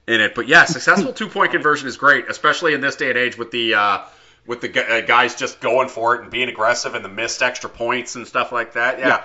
[0.06, 0.34] in it.
[0.34, 3.50] But yeah, successful two point conversion is great, especially in this day and age with
[3.50, 4.04] the uh,
[4.46, 7.68] with the uh, guys just going for it and being aggressive and the missed extra
[7.68, 8.98] points and stuff like that.
[8.98, 9.08] Yeah.
[9.08, 9.24] yeah.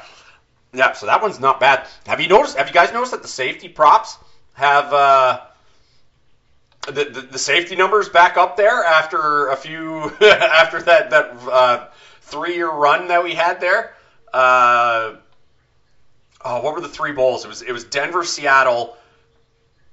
[0.74, 1.88] yeah so that one's not bad.
[2.05, 2.57] Have you noticed?
[2.57, 4.17] Have you guys noticed that the safety props
[4.53, 5.41] have uh,
[6.88, 11.88] the, the, the safety numbers back up there after a few after that that uh,
[12.30, 13.93] three year run that we had there?
[14.34, 15.15] Uh,
[16.43, 17.45] oh, what were the three bowls?
[17.45, 18.95] It was it was Denver, Seattle,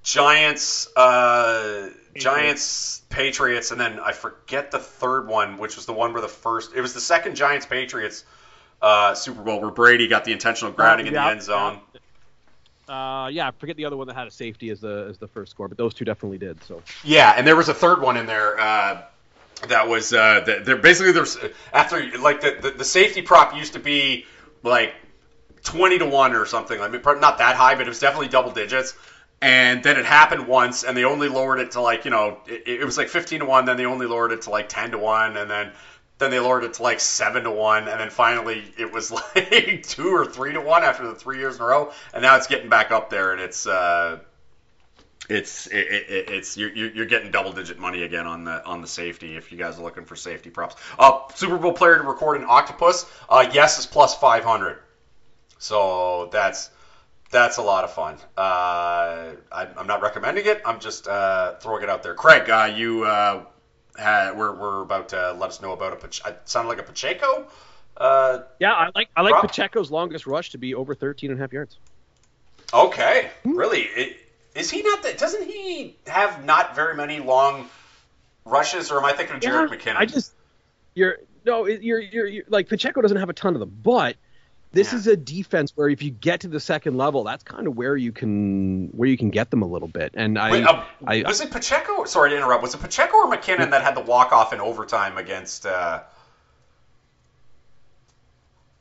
[0.02, 6.12] Giants, uh, Giants, Patriots, and then I forget the third one, which was the one
[6.12, 6.74] where the first.
[6.74, 8.24] It was the second Giants Patriots
[8.82, 11.80] uh, Super Bowl where Brady got the intentional grounding uh, yeah, in the end zone.
[12.88, 15.26] Uh, yeah, I forget the other one that had a safety as the as the
[15.26, 16.62] first score, but those two definitely did.
[16.64, 18.60] So yeah, and there was a third one in there.
[18.60, 19.02] Uh,
[19.68, 21.38] that was uh, they're basically there's
[21.72, 24.26] after like the, the, the safety prop used to be
[24.62, 24.94] like
[25.66, 26.80] 20 to 1 or something.
[26.80, 28.94] I mean, not that high, but it was definitely double digits.
[29.42, 32.66] And then it happened once, and they only lowered it to like, you know, it,
[32.66, 34.98] it was like 15 to 1, then they only lowered it to like 10 to
[34.98, 35.72] 1, and then
[36.18, 39.82] then they lowered it to like 7 to 1, and then finally it was like
[39.82, 42.46] 2 or 3 to 1 after the three years in a row, and now it's
[42.46, 44.18] getting back up there, and it's, uh,
[45.28, 48.86] it's it, it, it's you're, you're getting double digit money again on the on the
[48.86, 50.76] safety if you guys are looking for safety props.
[50.98, 53.10] Uh, Super Bowl player to record an octopus.
[53.28, 54.78] Uh, yes is plus 500.
[55.58, 56.70] So that's
[57.30, 58.16] that's a lot of fun.
[58.36, 60.62] Uh, I, am not recommending it.
[60.64, 62.14] I'm just uh, throwing it out there.
[62.14, 63.44] Craig, uh, you uh,
[63.98, 66.06] had, we're, we're about to let us know about a.
[66.06, 67.46] It sounded like a Pacheco.
[67.96, 69.48] Uh, yeah, I like I like prop.
[69.48, 71.78] Pacheco's longest rush to be over 13 and a half yards.
[72.72, 73.82] Okay, really?
[73.82, 74.16] It,
[74.56, 75.18] is he not that?
[75.18, 77.68] Doesn't he have not very many long
[78.44, 79.96] rushes, or am I thinking of Jerick yeah, McKinnon?
[79.96, 80.32] I just
[80.94, 84.16] you're no, you're, you're, you're like Pacheco doesn't have a ton of them, but
[84.72, 84.98] this yeah.
[84.98, 87.96] is a defense where if you get to the second level, that's kind of where
[87.96, 90.12] you can where you can get them a little bit.
[90.14, 92.04] And I, Wait, uh, I was it Pacheco?
[92.04, 92.62] Sorry to interrupt.
[92.62, 95.66] Was it Pacheco or McKinnon that had the walk off in overtime against?
[95.66, 96.02] Uh,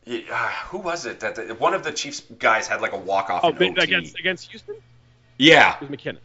[0.08, 3.30] uh, who was it that the, one of the Chiefs guys had like a walk
[3.30, 3.42] off?
[3.44, 4.76] Oh, against against Houston.
[5.38, 6.20] Yeah, it was McKinnon.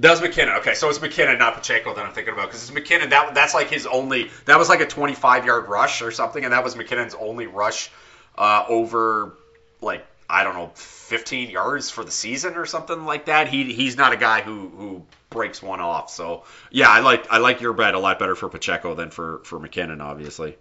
[0.00, 0.58] That was McKinnon.
[0.60, 3.10] Okay, so it's McKinnon, not Pacheco, that I'm thinking about because it's McKinnon.
[3.10, 4.30] That that's like his only.
[4.46, 7.90] That was like a 25 yard rush or something, and that was McKinnon's only rush
[8.38, 9.34] uh, over
[9.82, 13.48] like I don't know 15 yards for the season or something like that.
[13.48, 16.10] He he's not a guy who who breaks one off.
[16.10, 19.40] So yeah, I like I like your bet a lot better for Pacheco than for
[19.44, 20.56] for McKinnon, obviously.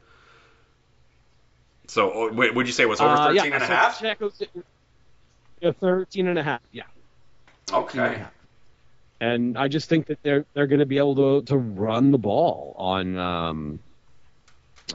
[1.87, 3.99] So oh, would you say it was over 13 uh, yeah, and a half?
[3.99, 4.41] Pacheco's
[5.61, 6.61] yeah, 13 and a half.
[6.71, 6.83] Yeah.
[7.71, 8.23] Okay.
[9.21, 12.17] And I just think that they're they're going to be able to to run the
[12.17, 13.79] ball on um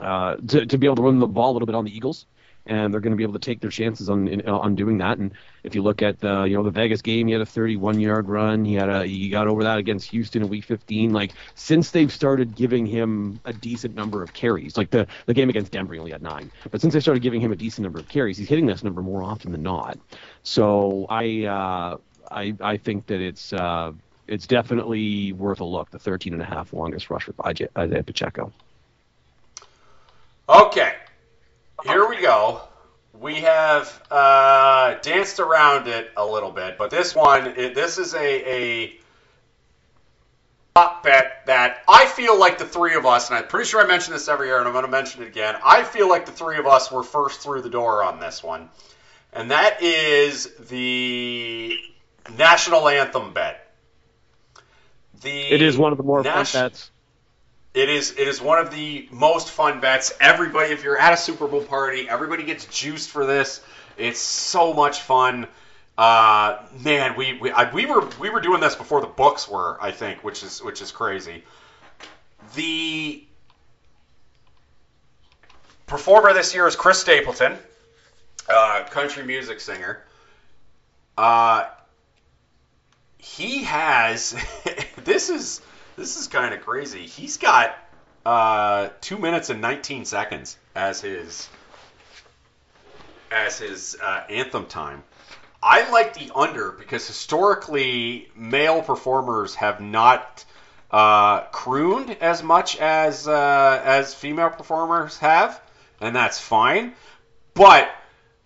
[0.01, 2.25] uh to to be able to run the ball a little bit on the Eagles
[2.67, 5.17] and they're going to be able to take their chances on in, on doing that.
[5.17, 7.99] And if you look at the you know the Vegas game, he had a 31
[7.99, 8.65] yard run.
[8.65, 11.13] He had a he got over that against Houston in Week 15.
[11.13, 15.49] Like since they've started giving him a decent number of carries, like the the game
[15.49, 17.99] against Denver, he only had nine, but since they started giving him a decent number
[17.99, 19.97] of carries, he's hitting this number more often than not.
[20.43, 21.97] So I uh,
[22.31, 23.53] I I think that it's.
[23.53, 23.93] Uh,
[24.27, 25.91] it's definitely worth a look.
[25.91, 28.51] The 13 and a half longest rush with Isaiah Pacheco.
[30.47, 30.93] Okay,
[31.85, 32.61] here we go.
[33.19, 38.13] We have uh, danced around it a little bit, but this one, it, this is
[38.13, 38.99] a, a
[40.75, 43.87] top bet that I feel like the three of us, and I'm pretty sure I
[43.87, 45.55] mention this every year, and I'm going to mention it again.
[45.63, 48.69] I feel like the three of us were first through the door on this one,
[49.33, 51.79] and that is the
[52.37, 53.61] national anthem bet.
[55.21, 56.91] The it is one of the more fun bets.
[57.73, 60.13] It is it is one of the most fun bets.
[60.19, 63.61] Everybody, if you're at a Super Bowl party, everybody gets juiced for this.
[63.97, 65.47] It's so much fun.
[65.97, 69.77] Uh, man, we we, I, we were we were doing this before the books were,
[69.81, 71.43] I think, which is which is crazy.
[72.55, 73.23] The
[75.87, 77.57] performer this year is Chris Stapleton,
[78.49, 80.03] uh, country music singer.
[81.17, 81.65] Uh,
[83.25, 84.35] he has
[85.03, 85.61] this is
[85.97, 87.07] this is kind of crazy.
[87.07, 87.75] He's got
[88.25, 91.49] uh, two minutes and 19 seconds as his
[93.31, 95.03] as his uh, anthem time.
[95.61, 100.45] I like the under because historically male performers have not
[100.91, 105.59] uh, crooned as much as uh, as female performers have,
[105.99, 106.93] and that's fine.
[107.55, 107.89] But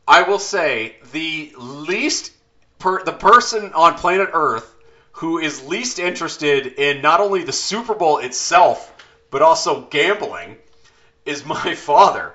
[0.08, 2.32] I will say the least
[2.80, 4.76] per, the person on planet Earth
[5.20, 8.94] who is least interested in not only the Super Bowl itself,
[9.30, 10.58] but also gambling,
[11.26, 12.34] is my father.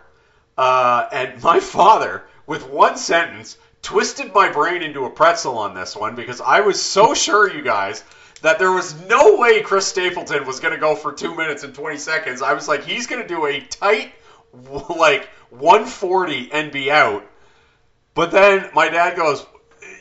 [0.56, 5.96] Uh, and my father, with one sentence, twisted my brain into a pretzel on this
[5.96, 8.04] one because I was so sure, you guys,
[8.42, 11.74] that there was no way Chris Stapleton was going to go for two minutes and
[11.74, 12.42] 20 seconds.
[12.42, 14.12] I was like, he's going to do a tight,
[14.52, 17.26] like 140 and be out.
[18.12, 19.46] But then my dad goes,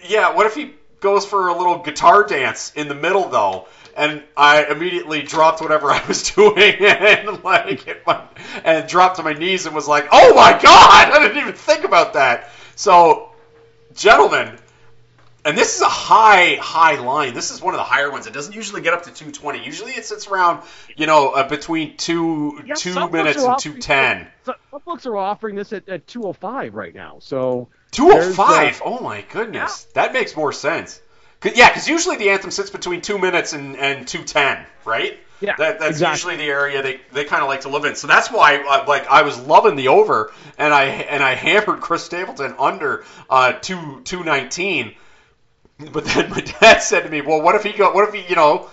[0.08, 3.68] yeah, what if he goes for a little guitar dance in the middle though?
[3.96, 8.24] and I immediately dropped whatever I was doing and like my,
[8.64, 10.64] and dropped to my knees and was like, "Oh my god,
[11.14, 13.30] I didn't even think about that." So,
[13.96, 14.58] gentlemen,
[15.46, 17.34] and this is a high high line.
[17.34, 18.28] This is one of the higher ones.
[18.28, 19.64] It doesn't usually get up to 220.
[19.64, 20.64] Usually it sits around,
[20.96, 24.28] you know, uh, between 2 yeah, 2 minutes and 210.
[24.44, 27.18] Some, some books are offering this at, at 205 right now.
[27.20, 28.82] So 205.
[28.82, 29.88] Uh, oh my goodness.
[29.90, 30.04] Yeah.
[30.04, 31.02] That makes more sense.
[31.44, 35.20] Cause, yeah, because usually the anthem sits between two minutes and, and two ten, right?
[35.42, 36.36] Yeah, that, that's exactly.
[36.36, 37.96] usually the area they, they kind of like to live in.
[37.96, 41.82] So that's why, uh, like, I was loving the over, and I and I hammered
[41.82, 44.96] Chris Stapleton under uh, two two nineteen.
[45.94, 47.92] But then my dad said to me, "Well, what if he go?
[47.92, 48.70] What if he, you know,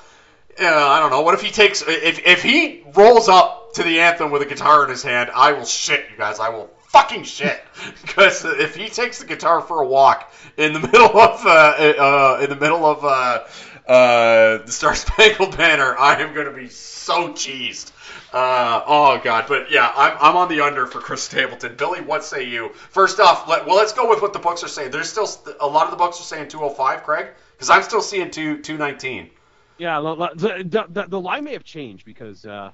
[0.60, 1.22] uh, I don't know.
[1.22, 4.84] What if he takes if if he rolls up to the anthem with a guitar
[4.84, 5.30] in his hand?
[5.34, 6.38] I will shit, you guys.
[6.38, 7.60] I will fucking shit.
[8.02, 12.40] Because if he takes the guitar for a walk in the middle of uh, uh,
[12.42, 13.44] in the middle of uh,
[13.90, 17.92] uh, the Star Spangled Banner, I am going to be so cheesed.
[18.32, 21.74] Uh, oh god, but yeah, I'm, I'm on the under for Chris Stapleton.
[21.76, 22.68] Billy, what say you?
[22.68, 24.92] First off, let, well, let's go with what the books are saying.
[24.92, 25.28] There's still
[25.60, 29.30] a lot of the books are saying 205, Craig, because I'm still seeing two 219.
[29.78, 32.44] Yeah, the, the, the, line may have changed because.
[32.44, 32.70] Uh,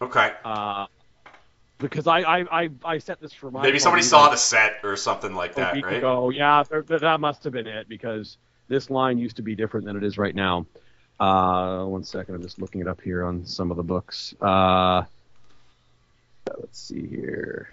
[0.00, 0.32] okay.
[0.44, 0.86] Uh,
[1.78, 4.96] because I I, I, I set this for my maybe somebody saw the set or
[4.96, 5.98] something like that, right?
[5.98, 6.30] Ago.
[6.30, 8.38] Yeah, that must have been it because
[8.68, 10.66] this line used to be different than it is right now.
[11.18, 14.34] Uh, one second, I'm just looking it up here on some of the books.
[14.40, 15.04] Uh,
[16.58, 17.70] let's see here.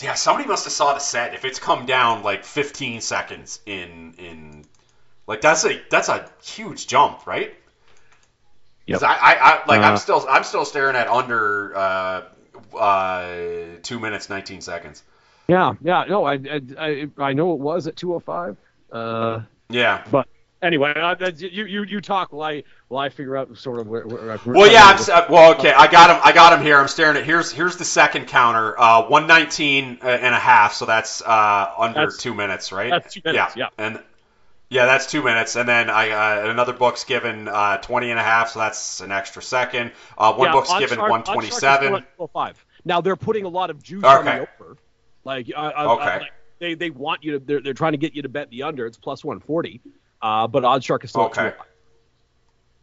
[0.00, 1.34] Yeah, somebody must have saw the set.
[1.34, 4.64] If it's come down like 15 seconds in in
[5.26, 7.54] like that's a that's a huge jump, right?
[8.86, 9.02] Yep.
[9.02, 12.22] I, I, I like uh, I'm still I'm still staring at under uh,
[12.76, 13.36] uh,
[13.82, 15.02] two minutes nineteen seconds.
[15.48, 16.38] Yeah, yeah, no, I,
[16.78, 18.56] I, I know it was at two oh five.
[18.90, 20.26] Uh, yeah, but
[20.62, 24.06] anyway, uh, you, you you talk while I while I figure out sort of where.
[24.06, 26.20] where well, yeah, I'm, uh, well, okay, I got him.
[26.24, 26.78] I got him here.
[26.78, 30.74] I'm staring at here's here's the second counter, uh, 119 and a half.
[30.74, 32.90] So that's uh, under that's, two minutes, right?
[32.90, 33.56] That's two minutes.
[33.56, 33.84] Yeah, yeah.
[33.84, 34.02] and
[34.72, 35.54] yeah, that's two minutes.
[35.56, 39.12] And then I uh, another book's given uh, 20 and a half, so that's an
[39.12, 39.92] extra second.
[40.16, 42.04] Uh, one yeah, book's given Shark, 127.
[42.32, 42.64] Five.
[42.84, 44.14] Now they're putting a lot of juice okay.
[44.14, 44.76] on the over.
[45.24, 46.18] Like, uh, uh, okay.
[46.20, 48.62] like they, they want you to they're, they're trying to get you to bet the
[48.62, 48.86] under.
[48.86, 49.80] It's plus 140.
[50.22, 51.52] Uh, but OddsShark is still okay.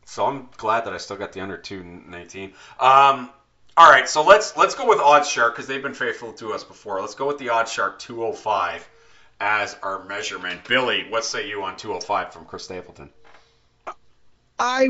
[0.06, 2.54] So I'm glad that I still got the under 219.
[2.80, 3.30] Um,
[3.78, 7.00] all right, so let's let's go with OddsShark because they've been faithful to us before.
[7.00, 8.90] Let's go with the OddsShark 205
[9.40, 10.66] as our measurement.
[10.66, 13.10] Billy, what say you on 205 from Chris Stapleton?
[14.58, 14.90] I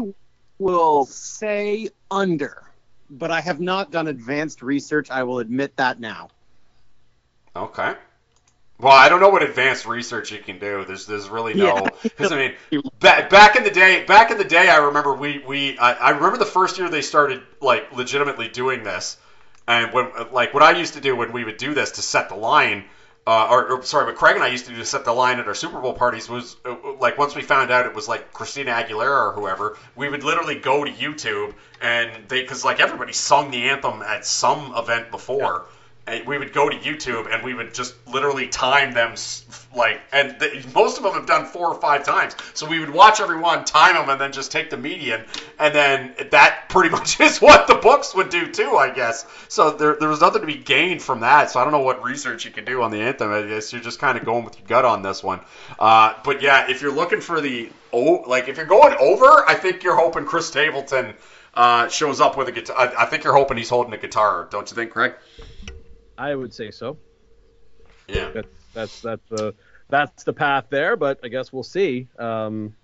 [0.58, 2.64] will say under,
[3.10, 5.12] but I have not done advanced research.
[5.12, 6.30] I will admit that now.
[7.56, 7.93] Okay.
[8.82, 10.86] Well, I don't know what advanced research you can do.
[10.86, 12.38] There's there's really no because I
[12.71, 15.93] mean back back in the day back in the day I remember we we I,
[15.93, 19.17] I remember the first year they started like legitimately doing this
[19.67, 22.30] and when like what I used to do when we would do this to set
[22.30, 22.86] the line
[23.27, 25.39] uh, or, or, sorry, what Craig and I used to do to set the line
[25.39, 28.34] at our Super Bowl parties was uh, like once we found out it was like
[28.34, 33.13] Christina Aguilera or whoever, we would literally go to YouTube and they because like everybody
[33.13, 35.65] sung the anthem at some event before.
[35.67, 35.75] Yeah
[36.26, 39.16] we would go to YouTube and we would just literally time them
[39.76, 40.36] like, and
[40.74, 42.36] most of them have done four or five times.
[42.53, 45.24] So we would watch everyone, time them, and then just take the median,
[45.60, 49.26] and then that pretty much is what the books would do too, I guess.
[49.47, 51.51] So there, there was nothing to be gained from that.
[51.51, 53.32] So I don't know what research you can do on the anthem.
[53.32, 55.39] I guess you're just kind of going with your gut on this one.
[55.78, 59.55] Uh, but yeah, if you're looking for the oh, like if you're going over, I
[59.55, 61.14] think you're hoping Chris Stapleton
[61.53, 62.78] uh, shows up with a guitar.
[62.78, 65.14] I, I think you're hoping he's holding a guitar, don't you think, Craig?
[66.20, 66.97] I would say so.
[68.07, 68.32] Yeah.
[68.34, 69.55] That's that's that's the
[69.89, 72.07] that's the path there, but I guess we'll see.
[72.20, 72.76] Um,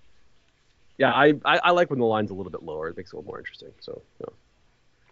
[0.98, 2.88] yeah, I, I, I like when the line's a little bit lower.
[2.88, 3.68] It makes it a little more interesting.
[3.80, 4.02] So.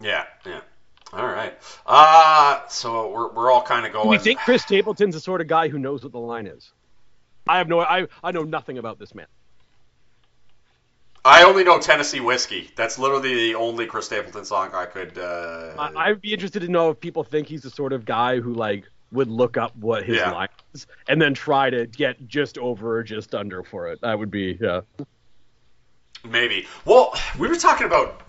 [0.01, 0.61] Yeah, yeah.
[1.13, 1.55] All right.
[1.87, 4.09] Uh, so we're, we're all kind of going.
[4.09, 6.73] We think Chris Stapleton's the sort of guy who knows what the line is?
[7.47, 9.27] I have no I I know nothing about this man.
[11.25, 12.71] I only know Tennessee Whiskey.
[12.77, 15.17] That's literally the only Chris Stapleton song I could.
[15.17, 15.73] Uh...
[15.79, 18.53] I, would be interested to know if people think he's the sort of guy who
[18.53, 20.33] like would look up what his yeah.
[20.33, 24.01] line is and then try to get just over or just under for it.
[24.03, 24.83] That would be yeah.
[26.29, 26.67] Maybe.
[26.85, 28.23] Well, we were talking about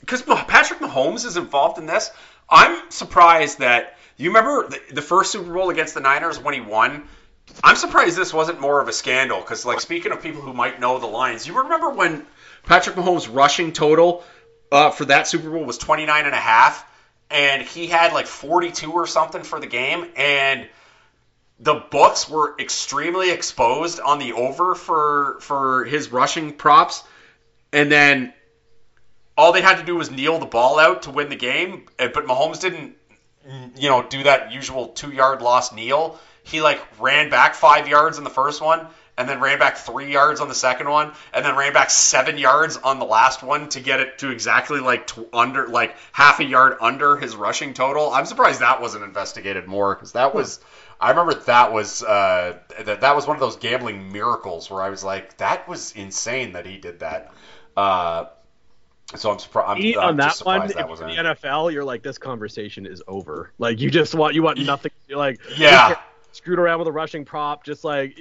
[0.00, 2.10] because Patrick Mahomes is involved in this.
[2.48, 6.60] I'm surprised that you remember the, the first Super Bowl against the Niners when he
[6.60, 7.08] won
[7.62, 10.80] I'm surprised this wasn't more of a scandal because, like, speaking of people who might
[10.80, 12.26] know the lines, you remember when
[12.64, 14.24] Patrick Mahomes' rushing total
[14.72, 16.86] uh, for that Super Bowl was 29 and a half,
[17.30, 20.68] and he had like 42 or something for the game, and
[21.58, 27.02] the books were extremely exposed on the over for for his rushing props,
[27.72, 28.32] and then
[29.36, 31.86] all they had to do was kneel the ball out to win the game.
[31.98, 32.96] Eh, but Mahomes didn't,
[33.76, 36.18] you know, do that usual two yard loss kneel.
[36.42, 38.86] He like ran back five yards in the first one,
[39.20, 42.38] and then ran back three yards on the second one, and then ran back seven
[42.38, 46.40] yards on the last one to get it to exactly like t- under like half
[46.40, 48.10] a yard under his rushing total.
[48.10, 50.60] I'm surprised that wasn't investigated more because that was.
[50.98, 54.88] I remember that was uh, that that was one of those gambling miracles where I
[54.88, 57.32] was like, that was insane that he did that.
[57.76, 58.26] Uh,
[59.16, 59.80] so I'm surprised.
[59.82, 63.52] I'm, on I'm that one, that if the NFL, you're like, this conversation is over.
[63.58, 64.92] Like you just want you want nothing.
[65.08, 65.96] You're like, yeah
[66.32, 68.18] screwed around with a rushing prop, just like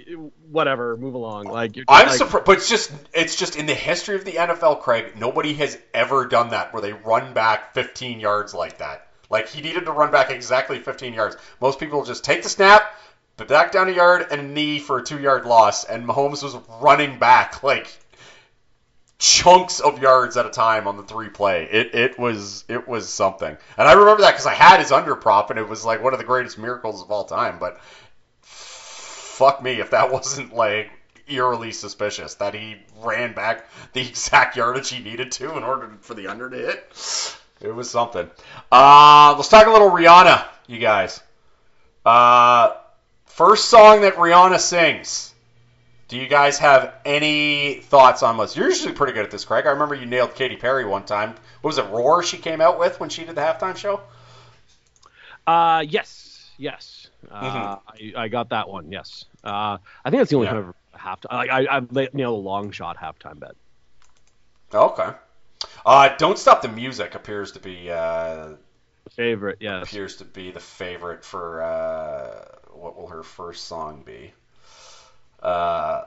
[0.49, 1.45] whatever, move along.
[1.45, 4.82] Like I'm like, surprised, but it's just it's just in the history of the NFL,
[4.82, 9.07] Craig, nobody has ever done that where they run back 15 yards like that.
[9.30, 11.38] Like he needed to run back exactly 15 yards.
[11.62, 12.95] Most people just take the snap,
[13.38, 16.43] but back down a yard and a knee for a two yard loss, and Mahomes
[16.43, 17.88] was running back like
[19.20, 21.67] chunks of yards at a time on the three play.
[21.70, 25.15] It it was it was something, and I remember that because I had his under
[25.15, 27.59] prop, and it was like one of the greatest miracles of all time.
[27.59, 27.80] But
[28.41, 30.89] fuck me if that wasn't like
[31.28, 36.13] eerily suspicious that he ran back the exact yardage he needed to in order for
[36.15, 37.36] the under to hit.
[37.61, 38.30] It was something.
[38.72, 41.22] Uh, let's talk a little Rihanna, you guys.
[42.05, 42.74] Uh,
[43.26, 45.28] first song that Rihanna sings.
[46.10, 48.57] Do you guys have any thoughts on this?
[48.57, 49.68] You're usually pretty good at this, Craig.
[49.68, 51.36] I remember you nailed Katy Perry one time.
[51.62, 54.01] What was it, Roar she came out with when she did the halftime show?
[55.45, 57.12] Uh, yes, yes.
[57.30, 58.18] Uh, mm-hmm.
[58.18, 59.26] I, I got that one, yes.
[59.43, 60.53] Uh, I think that's the only yeah.
[60.53, 61.28] kind of halftime.
[61.30, 63.53] I, I, I nailed a long shot halftime bet.
[64.74, 65.12] Okay.
[65.86, 68.53] Uh, Don't Stop the Music appears to be uh,
[69.12, 69.57] favorite.
[69.60, 74.34] Yes, appears to be the favorite for uh, what will her first song be?
[75.41, 76.03] Uh,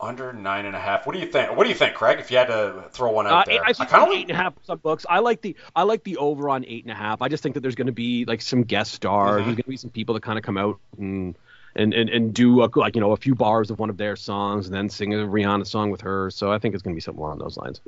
[0.00, 1.06] under nine and a half.
[1.06, 1.54] What do you think?
[1.56, 2.18] What do you think, Craig?
[2.18, 4.34] If you had to throw one out uh, there, I, think I eight and a
[4.34, 5.04] half some books.
[5.08, 7.22] I like the I like the over on eight and a half.
[7.22, 9.40] I just think that there's going to be like some guest stars.
[9.40, 9.44] Mm-hmm.
[9.44, 11.36] There's going to be some people that kind of come out and
[11.76, 14.16] and and, and do a, like you know a few bars of one of their
[14.16, 16.30] songs and then sing a Rihanna song with her.
[16.30, 17.80] So I think it's going to be something along those lines.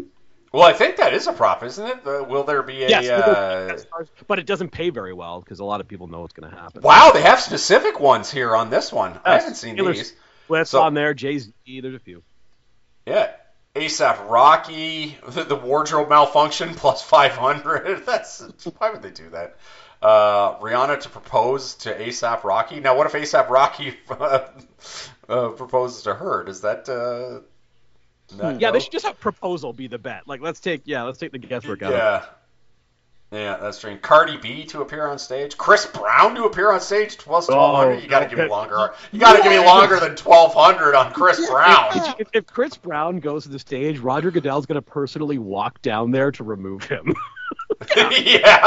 [0.53, 2.07] Well, I think that is a prop, isn't it?
[2.07, 2.89] Uh, will there be a?
[2.89, 4.05] Yes, uh...
[4.27, 6.55] but it doesn't pay very well because a lot of people know what's going to
[6.55, 6.83] happen.
[6.83, 9.19] Wow, they have specific ones here on this one.
[9.25, 10.13] I haven't seen these.
[10.47, 11.15] Swift's so, on there.
[11.15, 11.53] Jay Z.
[11.67, 12.23] There's a few.
[13.07, 13.31] Yeah.
[13.75, 18.05] ASAP Rocky, the wardrobe malfunction plus 500.
[18.07, 18.43] That's
[18.77, 19.57] why would they do that?
[20.03, 22.81] Uh, Rihanna to propose to ASAP Rocky.
[22.81, 24.41] Now, what if ASAP Rocky uh,
[25.29, 26.45] uh, proposes to her?
[26.45, 26.89] Does that?
[26.89, 27.41] Uh,
[28.37, 28.73] yeah, go?
[28.73, 30.27] they should just have proposal be the bet.
[30.27, 31.93] Like, let's take yeah, let's take the guesswork out.
[31.93, 32.25] Yeah.
[33.33, 34.03] Yeah, that's strange.
[34.03, 35.57] Cardi B to appear on stage.
[35.57, 37.17] Chris Brown to appear on stage.
[37.17, 37.95] Plus twelve hundred.
[37.95, 38.93] Oh, you got to give me longer.
[39.11, 39.45] You got to yeah.
[39.45, 42.15] give me longer than twelve hundred on Chris Brown.
[42.19, 46.11] If, if, Chris Brown goes to the stage, Roger Goodell's going to personally walk down
[46.11, 47.15] there to remove him.
[47.97, 48.59] yeah.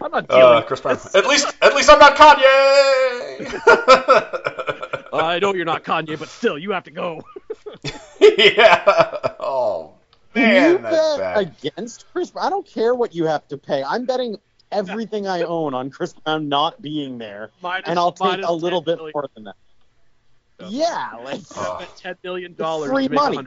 [0.00, 0.42] I'm not dealing.
[0.42, 0.98] Uh, Chris Brown.
[1.14, 3.60] At least, at least I'm not Kanye.
[5.12, 7.20] I know you're not Kanye, but still, you have to go.
[8.20, 9.34] yeah.
[9.38, 9.99] Oh
[10.34, 12.46] Man, you bet against Chris Brown?
[12.46, 13.82] I don't care what you have to pay.
[13.82, 14.36] I'm betting
[14.70, 18.80] everything I own on Chris Brown not being there, minus, and I'll take a little
[18.80, 19.56] bit more than that.
[20.68, 22.90] Yeah, like uh, ten million dollars.
[22.92, 23.38] Free money.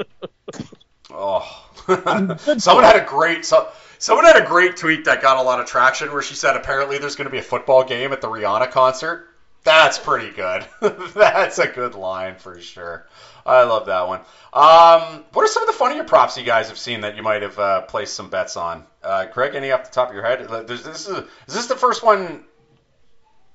[1.10, 1.66] oh,
[2.58, 3.68] someone had a great so,
[3.98, 6.98] someone had a great tweet that got a lot of traction where she said apparently
[6.98, 9.28] there's going to be a football game at the Rihanna concert.
[9.64, 10.66] That's pretty good.
[11.14, 13.06] That's a good line for sure.
[13.46, 14.20] I love that one.
[14.52, 17.42] Um, what are some of the funnier props you guys have seen that you might
[17.42, 18.84] have uh, placed some bets on?
[19.02, 20.46] Uh, Craig, any off the top of your head?
[20.66, 22.44] There's, this is, is this the first one?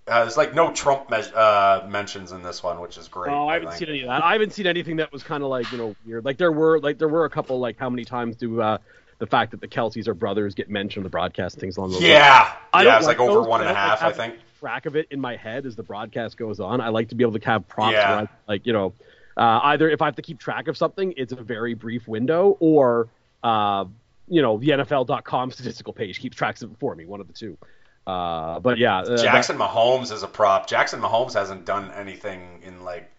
[0.08, 3.32] Uh, there's like no Trump me- uh, mentions in this one, which is great.
[3.32, 4.24] Oh, I haven't seen any of that.
[4.24, 6.26] I haven't seen anything that was kind of like you know weird.
[6.26, 8.80] Like there were like there were a couple like how many times do uh,
[9.20, 12.02] the fact that the Kelces are brothers get mentioned in the broadcast things along those
[12.02, 12.56] yeah.
[12.74, 12.86] lines.
[12.86, 14.40] Yeah, yeah, it's like, like over one and a half, I think.
[14.60, 16.82] Track of it in my head as the broadcast goes on.
[16.82, 18.10] I like to be able to have props yeah.
[18.10, 18.94] where I, like you know
[19.40, 22.58] uh, either if I have to keep track of something, it's a very brief window,
[22.60, 23.08] or
[23.42, 23.86] uh,
[24.28, 27.06] you know the NFL.com statistical page keeps tracks of it for me.
[27.06, 27.58] One of the two.
[28.06, 30.68] Uh, but yeah, uh, Jackson that, Mahomes is a prop.
[30.68, 33.10] Jackson Mahomes hasn't done anything in like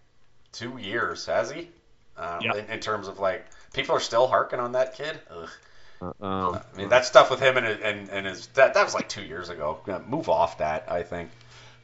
[0.51, 1.69] two years, has he?
[2.17, 2.55] Um, yep.
[2.57, 5.19] in, in, terms of like people are still harking on that kid.
[5.29, 5.47] Uh,
[6.01, 9.07] um, I mean that stuff with him and and, and his that that was like
[9.07, 9.79] two years ago.
[10.07, 11.29] Move off that, I think.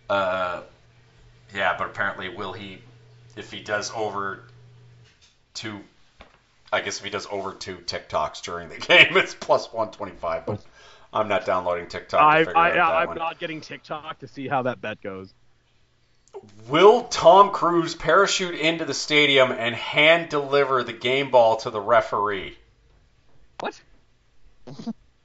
[0.09, 0.61] Uh,
[1.53, 2.81] yeah, but apparently, will he?
[3.35, 4.43] If he does over
[5.53, 5.79] two,
[6.73, 10.15] I guess if he does over two TikToks during the game, it's plus one twenty
[10.15, 10.45] five.
[10.47, 10.63] But
[11.13, 12.19] I'm not downloading TikTok.
[12.19, 13.17] I, I, I'm one.
[13.17, 15.31] not getting TikTok to see how that bet goes.
[16.67, 21.79] Will Tom Cruise parachute into the stadium and hand deliver the game ball to the
[21.79, 22.57] referee?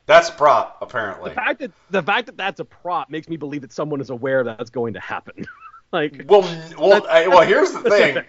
[0.06, 1.30] That's a prop, apparently.
[1.30, 4.10] The fact that the fact that that's a prop makes me believe that someone is
[4.10, 5.46] aware that that's going to happen.
[5.92, 6.42] like, well,
[6.78, 7.42] well, I, well.
[7.42, 8.24] Here's the thing.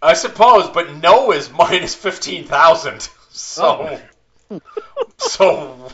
[0.00, 3.08] I suppose, but no is minus fifteen thousand.
[3.36, 3.98] So,
[4.48, 4.60] oh.
[5.16, 5.90] so,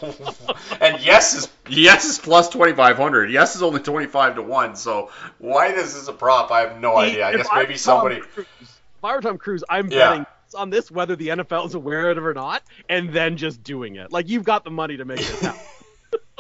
[0.79, 3.31] and yes is yes is plus twenty five hundred.
[3.31, 4.77] Yes is only twenty five to one.
[4.77, 7.27] So, why this is a prop, I have no idea.
[7.27, 8.21] I guess maybe somebody.
[8.21, 10.11] Cruise, if I were Tom Cruise, I'm yeah.
[10.11, 13.63] betting on this whether the NFL is aware of it or not, and then just
[13.63, 14.13] doing it.
[14.13, 15.61] Like you've got the money to make this happen.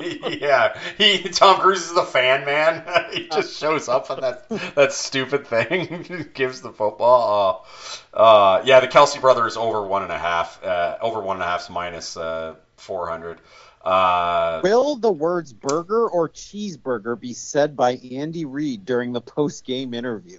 [0.40, 2.84] yeah, he Tom Cruise is the fan man.
[3.12, 7.66] he just shows up on that that stupid thing, gives the football.
[8.12, 10.62] Uh, uh, yeah, the Kelce brothers over one and a half.
[10.62, 13.38] Uh, over one and a half minus uh, four hundred.
[13.82, 19.64] Uh, Will the words burger or cheeseburger be said by Andy Reid during the post
[19.64, 20.38] game interview?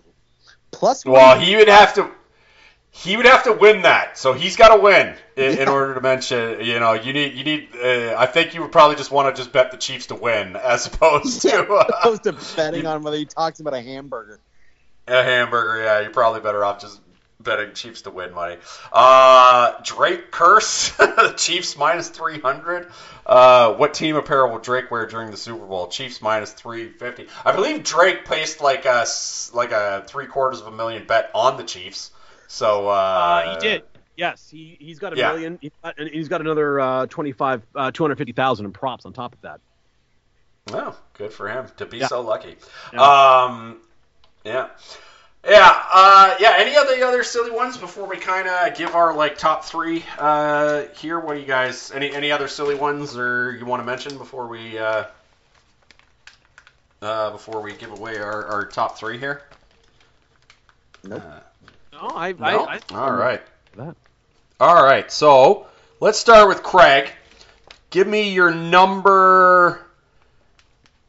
[0.69, 2.09] Plus, well, he would have to
[2.91, 4.17] he would have to win that.
[4.17, 5.63] So he's got to win in, yeah.
[5.63, 6.63] in, order to mention.
[6.63, 7.69] You know, you need you need.
[7.73, 10.55] Uh, I think you would probably just want to just bet the Chiefs to win
[10.61, 14.39] as opposed to uh, opposed to betting on whether he talks about a hamburger.
[15.07, 15.99] A hamburger, yeah.
[16.01, 16.99] You're probably better off just
[17.39, 18.57] betting Chiefs to win money.
[18.91, 20.91] Uh, Drake curse
[21.37, 22.89] Chiefs minus three hundred.
[23.25, 25.87] Uh, what team apparel will Drake wear during the Super Bowl?
[25.87, 27.27] Chiefs minus three fifty.
[27.45, 29.05] I believe Drake placed like a
[29.53, 32.11] like a three quarters of a million bet on the Chiefs.
[32.51, 33.83] So uh, uh, he did.
[34.17, 35.31] Yes, he he's got a yeah.
[35.31, 35.57] million.
[35.61, 39.61] He's got, he's got another uh, 25, uh, 250,000 in props on top of that.
[40.73, 42.07] Oh, good for him to be yeah.
[42.07, 42.57] so lucky.
[42.93, 43.01] Yeah.
[43.01, 43.77] Um,
[44.43, 44.67] yeah.
[45.47, 46.55] Yeah, uh, yeah.
[46.57, 50.83] Any other other silly ones before we kind of give our like top three uh,
[50.97, 51.19] here?
[51.19, 51.89] What do you guys?
[51.91, 55.05] Any any other silly ones or you want to mention before we uh,
[57.01, 59.41] uh, before we give away our, our top three here?
[61.03, 61.23] Nope.
[61.25, 61.39] Uh,
[62.01, 62.31] no, I.
[62.33, 62.65] No?
[62.65, 63.41] I, I All right.
[63.77, 63.95] That.
[64.59, 65.11] All right.
[65.11, 65.67] So
[65.99, 67.09] let's start with Craig.
[67.89, 69.85] Give me your number.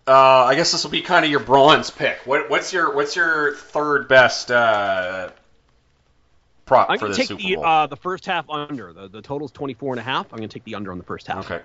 [0.07, 2.19] Uh, I guess this will be kind of your bronze pick.
[2.25, 5.31] What, what's your What's your third best uh,
[6.67, 7.65] prop I'm for the Super the, Bowl?
[7.65, 8.93] Uh, the first half under.
[8.93, 10.33] The the total's 24 and a half.
[10.33, 11.51] I'm going to take the under on the first half.
[11.51, 11.63] Okay.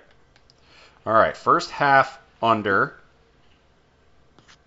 [1.04, 1.36] All right.
[1.36, 2.94] First half under.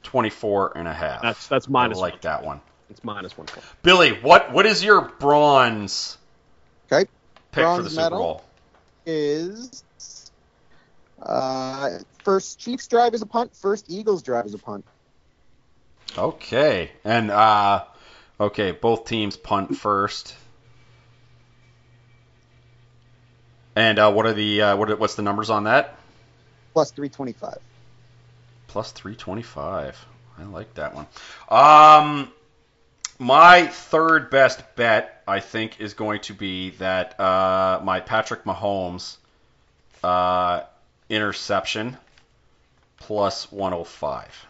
[0.03, 1.21] 24 and a half.
[1.21, 1.97] That's that's minus.
[1.97, 2.19] I like one.
[2.23, 2.61] that one.
[2.91, 3.65] It's minus one point.
[3.81, 6.17] Billy, what what is your bronze?
[6.91, 7.09] Okay.
[7.51, 8.43] Pick bronze for the Super Bowl
[9.05, 9.83] is
[11.21, 11.89] uh,
[12.23, 13.55] first Chiefs drive is a punt.
[13.55, 14.85] First Eagles drive is a punt.
[16.17, 17.85] Okay, and uh,
[18.39, 20.35] okay, both teams punt first.
[23.73, 25.95] And uh, what are the uh, what are, what's the numbers on that?
[26.73, 27.59] Plus three twenty five.
[28.67, 30.05] Plus three twenty five.
[30.37, 31.07] I like that one.
[31.49, 32.31] Um,
[33.21, 39.17] my third best bet, I think, is going to be that uh, my Patrick Mahomes
[40.03, 40.63] uh,
[41.07, 41.97] interception
[42.97, 44.47] plus 105.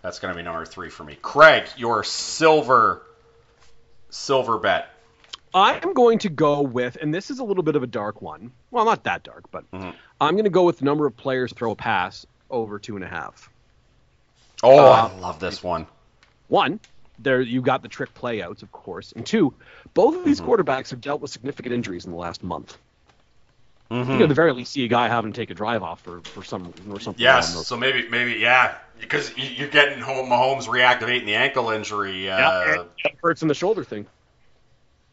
[0.00, 1.18] That's going to be number three for me.
[1.20, 3.02] Craig, your silver
[4.10, 4.88] silver bet.
[5.52, 8.52] I'm going to go with, and this is a little bit of a dark one.
[8.70, 9.90] Well, not that dark, but mm-hmm.
[10.20, 13.04] I'm going to go with the number of players throw a pass over two and
[13.04, 13.50] a half.
[14.62, 15.88] Oh, uh, I love this one.
[16.46, 16.78] One,
[17.22, 19.54] there you got the trick playouts, of course, and two,
[19.94, 20.50] both of these mm-hmm.
[20.50, 22.76] quarterbacks have dealt with significant injuries in the last month.
[23.90, 24.10] Mm-hmm.
[24.10, 26.00] You know, at the very least, see a guy having to take a drive off
[26.00, 27.22] for, for some or something.
[27.22, 32.30] Yes, so maybe maybe yeah, because you're getting home Mahomes reactivating the ankle injury.
[32.30, 34.06] Uh, yeah, it hurts in the shoulder thing.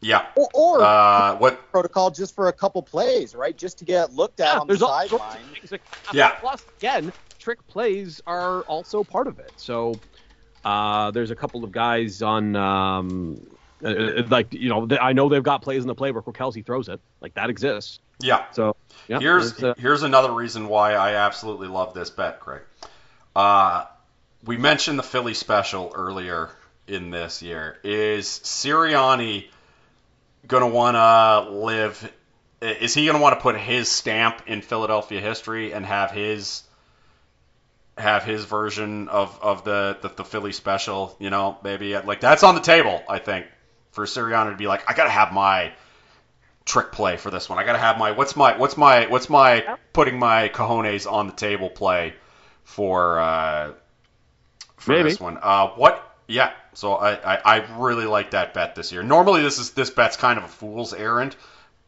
[0.00, 0.26] Yeah.
[0.34, 3.56] Or, or uh, what protocol just for a couple plays, right?
[3.56, 5.38] Just to get looked at yeah, on the sideline.
[6.12, 6.30] Yeah.
[6.40, 9.52] Plus, again, trick plays are also part of it.
[9.56, 10.00] So
[10.64, 13.40] uh, there's a couple of guys on, um,
[13.82, 16.64] uh, uh like you know, I know they've got plays in the playbook where Kelce
[16.64, 18.00] throws it, like that exists.
[18.20, 18.44] Yeah.
[18.52, 18.76] So
[19.08, 22.62] yeah, here's uh, here's another reason why I absolutely love this bet, Craig.
[23.34, 23.86] Uh,
[24.44, 26.50] we mentioned the Philly special earlier
[26.86, 27.78] in this year.
[27.82, 29.46] Is Sirianni
[30.46, 32.12] gonna want to live?
[32.60, 36.62] Is he gonna want to put his stamp in Philadelphia history and have his
[38.00, 42.42] have his version of, of the, the, the Philly special, you know, maybe like that's
[42.42, 43.46] on the table, I think,
[43.92, 45.72] for Sirianni to be like, I gotta have my
[46.64, 47.58] trick play for this one.
[47.58, 51.32] I gotta have my what's my what's my what's my putting my cojones on the
[51.32, 52.14] table play
[52.64, 53.72] for uh,
[54.76, 55.10] for Maybe.
[55.10, 55.38] this one.
[55.40, 56.16] Uh, what?
[56.28, 56.52] Yeah.
[56.74, 59.02] So I, I, I really like that bet this year.
[59.02, 61.34] Normally this is this bet's kind of a fool's errand,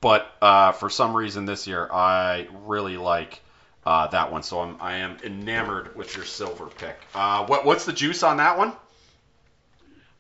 [0.01, 3.41] but uh, for some reason this year I really like
[3.85, 4.43] uh, that one.
[4.43, 6.97] So I'm I am enamored with your silver pick.
[7.15, 8.73] Uh, what what's the juice on that one?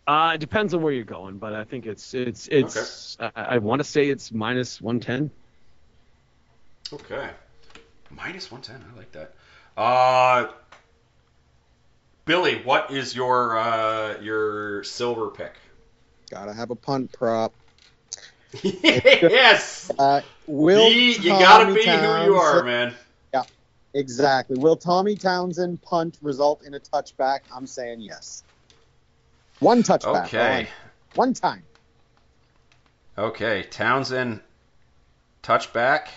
[0.06, 3.16] Uh, it depends on where you're going, but I think it's it's it's.
[3.20, 3.30] Okay.
[3.36, 5.30] I, I want to say it's minus one ten.
[6.92, 7.30] Okay,
[8.10, 8.84] minus one ten.
[8.92, 9.34] I like that.
[9.76, 10.48] Uh,
[12.24, 15.54] Billy, what is your uh, your silver pick?
[16.30, 17.52] Gotta have a punt prop.
[18.62, 19.90] yes.
[19.98, 22.94] Uh, will be, you gotta be Townsend, who you are, man.
[23.94, 24.56] Exactly.
[24.56, 27.40] Will Tommy Townsend punt result in a touchback?
[27.54, 28.42] I'm saying yes.
[29.58, 30.24] One touchback.
[30.26, 30.68] Okay.
[31.14, 31.62] One time.
[33.18, 34.40] Okay, Townsend
[35.42, 36.08] touchback.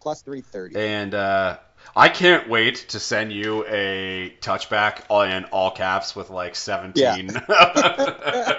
[0.00, 0.76] Plus 330.
[0.78, 1.58] And uh,
[1.94, 6.94] I can't wait to send you a touchback in all caps with like 17.
[6.96, 7.16] Yeah,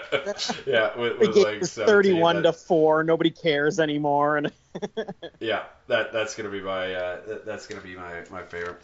[0.66, 2.42] yeah with, with like 31 that...
[2.44, 3.04] to 4.
[3.04, 4.38] Nobody cares anymore.
[4.38, 4.52] And
[5.40, 8.78] yeah, that that's gonna be my uh, that's gonna be my my favorite.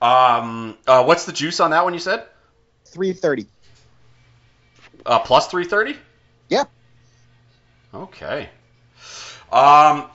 [0.00, 1.94] Um, uh, what's the juice on that one?
[1.94, 2.24] You said
[2.86, 3.46] 330.
[5.06, 5.98] Uh, plus 330?
[6.48, 6.64] Yeah.
[7.94, 8.48] Okay.
[9.50, 10.06] Um,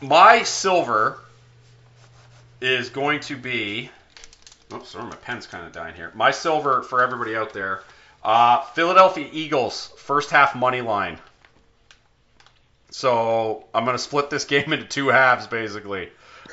[0.00, 1.20] my silver
[2.62, 3.90] is going to be.
[4.70, 6.12] Oh, sorry, my pen's kind of dying here.
[6.14, 7.82] My silver for everybody out there.
[8.22, 11.18] Uh, Philadelphia Eagles first half money line.
[12.90, 16.10] So I'm going to split this game into two halves, basically.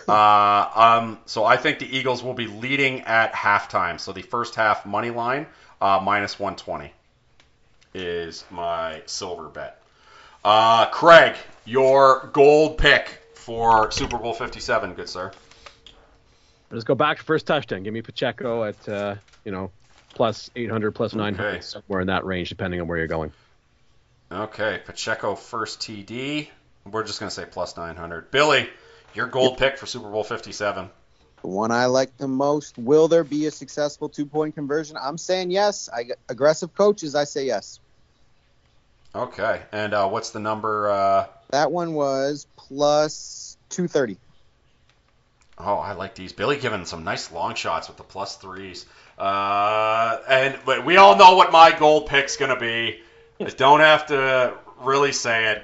[0.07, 3.99] Uh, um, so I think the Eagles will be leading at halftime.
[3.99, 5.45] So the first half money line
[5.79, 6.91] uh, minus 120
[7.93, 9.81] is my silver bet.
[10.43, 11.35] Uh, Craig,
[11.65, 15.31] your gold pick for Super Bowl 57, good sir.
[16.71, 17.83] Let's go back to first touchdown.
[17.83, 19.71] Give me Pacheco at uh, you know
[20.13, 21.61] plus 800, plus 900, okay.
[21.61, 23.31] somewhere in that range, depending on where you're going.
[24.31, 26.49] Okay, Pacheco first TD.
[26.89, 28.31] We're just gonna say plus 900.
[28.31, 28.69] Billy,
[29.13, 30.89] your gold pick for Super Bowl 57.
[31.41, 32.77] The one I like the most.
[32.77, 34.97] Will there be a successful two point conversion?
[35.01, 35.89] I'm saying yes.
[35.91, 37.15] I aggressive coaches.
[37.15, 37.79] I say yes.
[39.15, 40.91] Okay, and uh, what's the number?
[40.91, 41.25] Uh...
[41.49, 44.17] That one was plus two thirty.
[45.59, 46.31] Oh, I like these.
[46.31, 48.85] Billy giving some nice long shots with the plus threes.
[49.17, 53.01] Uh, and but we all know what my gold pick's gonna be.
[53.41, 55.63] I don't have to really say it.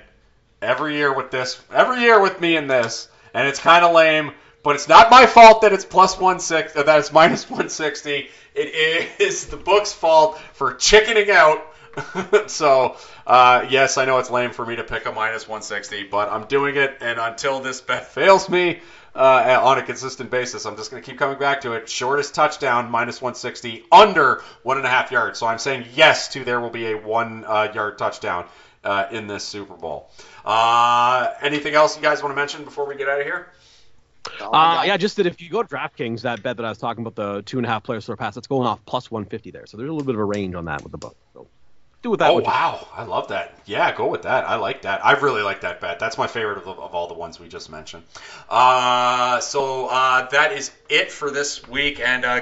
[0.62, 4.32] Every year with this, every year with me in this, and it's kind of lame
[4.66, 8.28] but it's not my fault that it's plus one six uh, that it's minus 160.
[8.56, 11.64] It is the book's fault for chickening out.
[12.48, 16.30] so uh, yes, I know it's lame for me to pick a minus 160, but
[16.30, 18.82] I'm doing it, and until this bet fails me
[19.16, 21.90] uh, on a consistent basis, I'm just going to keep coming back to it.
[21.90, 25.40] Shortest touchdown minus 160 under one and a half yards.
[25.40, 28.46] So I'm saying yes to there will be a one uh, yard touchdown.
[28.84, 30.12] Uh, in this Super Bowl.
[30.46, 33.48] Uh, anything else you guys want to mention before we get out of here?
[34.40, 37.04] Uh, yeah, just that if you go to DraftKings, that bet that I was talking
[37.04, 39.66] about, the two and a half players per pass, it's going off plus 150 there.
[39.66, 41.16] So there's a little bit of a range on that with the book.
[41.34, 41.48] So
[42.06, 42.32] do with that.
[42.32, 43.58] Oh wow, I love that.
[43.66, 44.48] Yeah, go with that.
[44.48, 45.06] I like that.
[45.06, 46.00] I really like that bet.
[46.00, 48.04] That's my favorite of, of all the ones we just mentioned.
[48.48, 52.42] Uh, so uh, that is it for this week, and uh,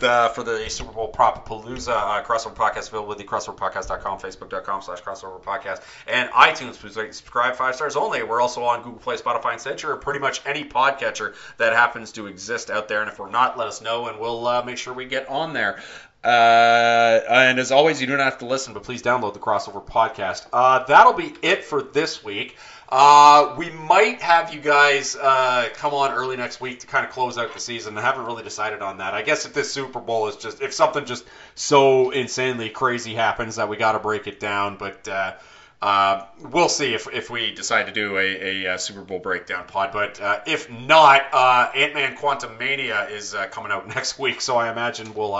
[0.00, 4.82] the, for the Super Bowl Prop Palooza uh, crossover podcast available with the crossoverpodcast.com, facebook.com
[4.82, 6.74] slash crossover podcast, and iTunes.
[6.74, 8.22] Please like, subscribe five stars only.
[8.22, 12.26] We're also on Google Play, Spotify, and Stitcher, pretty much any podcatcher that happens to
[12.26, 13.02] exist out there.
[13.02, 15.52] And if we're not, let us know, and we'll uh, make sure we get on
[15.52, 15.80] there.
[16.22, 20.46] Uh, and as always, you don't have to listen, but please download the crossover podcast.
[20.52, 22.56] Uh, that'll be it for this week.
[22.90, 27.12] Uh, we might have you guys uh, come on early next week to kind of
[27.12, 27.96] close out the season.
[27.96, 29.14] I haven't really decided on that.
[29.14, 33.56] I guess if this Super Bowl is just if something just so insanely crazy happens
[33.56, 35.06] that we got to break it down, but.
[35.08, 35.34] Uh,
[35.82, 39.64] uh, we'll see if, if we decide to do a, a, a Super Bowl breakdown
[39.66, 39.92] pod.
[39.94, 44.58] But uh, if not, uh, Ant Man Quantumania is uh, coming out next week, so
[44.58, 45.34] I imagine we'll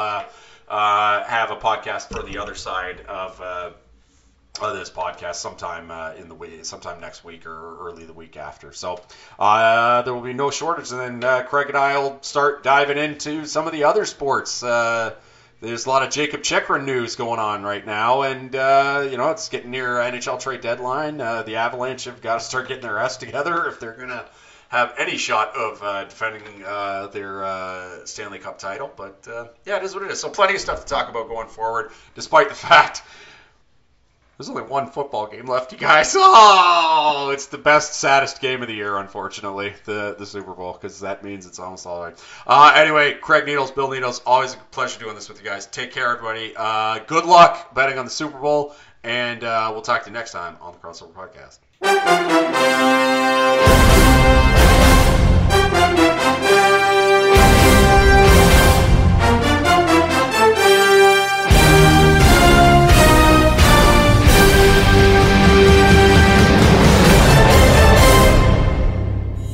[0.70, 3.40] uh, uh, have a podcast for the other side of
[4.60, 8.36] of this podcast sometime uh, in the week, sometime next week or early the week
[8.36, 8.72] after.
[8.72, 9.00] So
[9.38, 12.98] uh, there will be no shortage, and then uh, Craig and I will start diving
[12.98, 14.62] into some of the other sports.
[14.62, 15.14] Uh,
[15.60, 19.30] there's a lot of Jacob Chychrun news going on right now, and uh, you know
[19.30, 21.20] it's getting near NHL trade deadline.
[21.20, 24.24] Uh, the Avalanche have got to start getting their ass together if they're gonna
[24.70, 26.42] have any shot of defending
[27.12, 28.90] their Stanley Cup title.
[28.96, 29.26] But
[29.64, 30.20] yeah, it is what it is.
[30.20, 33.02] So plenty of stuff to talk about going forward, despite the fact
[34.38, 36.16] There's only one football game left, you guys.
[37.12, 41.00] Oh, it's the best, saddest game of the year, unfortunately, the the Super Bowl, because
[41.00, 42.18] that means it's almost all right.
[42.46, 45.66] Uh, anyway, Craig Needles, Bill Needles, always a pleasure doing this with you guys.
[45.66, 46.54] Take care, everybody.
[46.56, 50.32] Uh, good luck betting on the Super Bowl, and uh, we'll talk to you next
[50.32, 51.58] time on the Crossover Podcast.